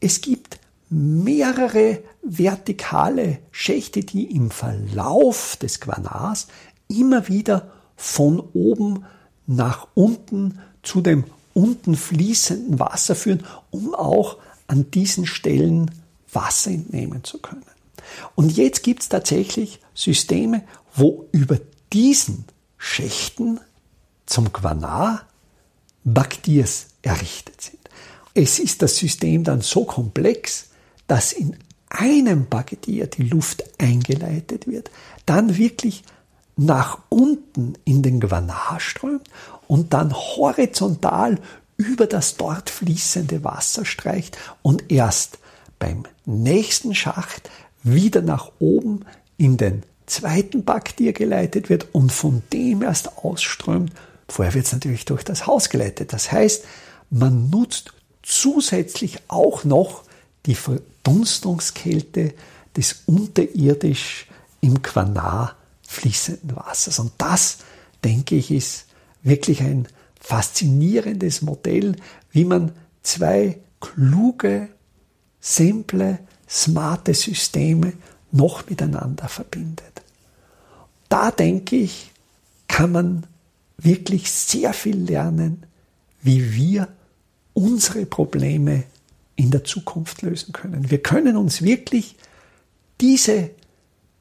es 0.00 0.20
gibt 0.20 0.58
mehrere 0.90 2.00
vertikale 2.22 3.38
Schächte, 3.50 4.00
die 4.00 4.24
im 4.24 4.50
Verlauf 4.50 5.56
des 5.56 5.80
Quanars 5.80 6.46
immer 6.88 7.28
wieder 7.28 7.70
von 7.96 8.40
oben 8.52 9.04
nach 9.46 9.88
unten 9.94 10.60
zu 10.82 11.00
dem 11.00 11.24
unten 11.54 11.96
fließenden 11.96 12.78
Wasser 12.78 13.14
führen, 13.14 13.44
um 13.70 13.94
auch 13.94 14.38
an 14.66 14.90
diesen 14.90 15.26
Stellen 15.26 15.90
Wasser 16.32 16.70
entnehmen 16.70 17.24
zu 17.24 17.38
können. 17.38 17.62
Und 18.34 18.56
jetzt 18.56 18.82
gibt 18.82 19.02
es 19.02 19.08
tatsächlich 19.08 19.80
Systeme, 19.94 20.64
wo 20.94 21.28
über 21.32 21.58
diesen 21.92 22.44
Schächten 22.78 23.60
zum 24.26 24.52
Quanar 24.52 25.26
Baktiers 26.04 26.86
errichtet 27.02 27.60
sind. 27.60 27.78
Es 28.34 28.58
ist 28.58 28.82
das 28.82 28.96
System 28.96 29.44
dann 29.44 29.60
so 29.60 29.84
komplex, 29.84 30.70
dass 31.06 31.32
in 31.32 31.56
einem 31.88 32.48
Baktier 32.48 33.06
die 33.06 33.22
Luft 33.22 33.64
eingeleitet 33.80 34.66
wird, 34.66 34.90
dann 35.26 35.56
wirklich 35.56 36.02
nach 36.56 36.98
unten 37.08 37.74
in 37.84 38.02
den 38.02 38.20
Gwanar 38.20 38.78
strömt 38.78 39.28
und 39.66 39.92
dann 39.92 40.12
horizontal 40.12 41.38
über 41.76 42.06
das 42.06 42.36
dort 42.36 42.70
fließende 42.70 43.42
Wasser 43.44 43.84
streicht 43.84 44.38
und 44.62 44.90
erst 44.92 45.38
beim 45.78 46.04
nächsten 46.24 46.94
Schacht 46.94 47.50
wieder 47.84 48.22
nach 48.22 48.50
oben 48.58 49.04
in 49.36 49.56
den 49.56 49.84
zweiten 50.06 50.64
Backtier 50.64 51.12
geleitet 51.12 51.70
wird 51.70 51.94
und 51.94 52.10
von 52.10 52.42
dem 52.52 52.82
erst 52.82 53.18
ausströmt. 53.18 53.92
Vorher 54.28 54.54
wird 54.54 54.66
es 54.66 54.72
natürlich 54.72 55.04
durch 55.04 55.22
das 55.22 55.46
Haus 55.46 55.68
geleitet. 55.68 56.12
Das 56.12 56.32
heißt, 56.32 56.64
man 57.10 57.50
nutzt 57.50 57.92
zusätzlich 58.22 59.18
auch 59.28 59.64
noch 59.64 60.04
die 60.46 60.54
Verdunstungskälte 60.54 62.34
des 62.76 63.02
unterirdisch 63.06 64.26
im 64.60 64.82
Quanar 64.82 65.56
fließenden 65.86 66.56
Wassers. 66.56 66.98
Und 66.98 67.12
das, 67.18 67.58
denke 68.02 68.36
ich, 68.36 68.50
ist 68.50 68.86
wirklich 69.22 69.60
ein 69.60 69.86
faszinierendes 70.18 71.42
Modell, 71.42 71.96
wie 72.32 72.44
man 72.44 72.72
zwei 73.02 73.58
kluge, 73.80 74.68
simple, 75.40 76.18
smarte 76.54 77.14
Systeme 77.14 77.94
noch 78.30 78.68
miteinander 78.68 79.28
verbindet. 79.28 80.02
Da 81.08 81.30
denke 81.30 81.76
ich, 81.76 82.12
kann 82.68 82.92
man 82.92 83.26
wirklich 83.76 84.30
sehr 84.30 84.72
viel 84.72 84.96
lernen, 84.96 85.66
wie 86.22 86.54
wir 86.54 86.88
unsere 87.52 88.06
Probleme 88.06 88.84
in 89.36 89.50
der 89.50 89.64
Zukunft 89.64 90.22
lösen 90.22 90.52
können. 90.52 90.90
Wir 90.90 91.02
können 91.02 91.36
uns 91.36 91.62
wirklich 91.62 92.16
diese 93.00 93.50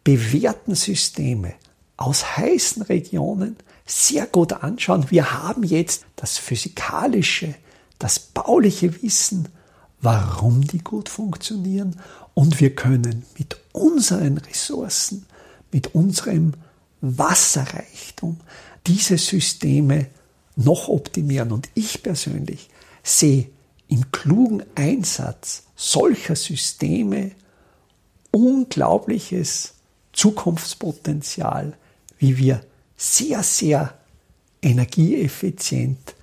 bewährten 0.04 0.76
Systeme 0.76 1.54
aus 1.98 2.38
heißen 2.38 2.82
Regionen 2.84 3.58
sehr 3.86 4.26
gut 4.26 4.54
anschauen. 4.54 5.10
Wir 5.10 5.43
haben 5.43 5.63
jetzt 5.63 6.06
das 6.15 6.38
physikalische, 6.38 7.54
das 8.00 8.19
bauliche 8.19 9.02
Wissen, 9.02 9.50
warum 10.02 10.62
die 10.62 10.80
gut 10.80 11.10
funktionieren 11.10 12.00
und 12.34 12.60
wir 12.60 12.76
können 12.76 13.26
mit 13.38 13.58
unseren 13.72 14.38
Ressourcen, 14.38 15.26
mit 15.72 15.96
unserem 15.96 16.54
Wasserreichtum 17.02 18.39
diese 18.88 19.17
Systeme 19.17 20.08
noch 20.56 20.88
optimieren. 20.88 21.52
Und 21.52 21.69
ich 21.74 22.04
persönlich 22.04 22.69
sehe 23.04 23.50
im 23.88 24.12
klugen 24.12 24.63
Einsatz 24.76 25.63
solcher 25.76 26.36
Systeme 26.36 27.32
unglaubliches 28.32 29.76
Zukunftspotenzial, 30.13 31.78
wie 32.17 32.38
wir 32.38 32.63
sehr, 32.98 33.43
sehr 33.43 33.93
energieeffizient, 34.62 36.15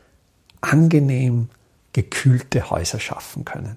angenehm 0.60 1.48
gekühlte 1.92 2.70
Häuser 2.70 3.00
schaffen 3.00 3.44
können. 3.44 3.76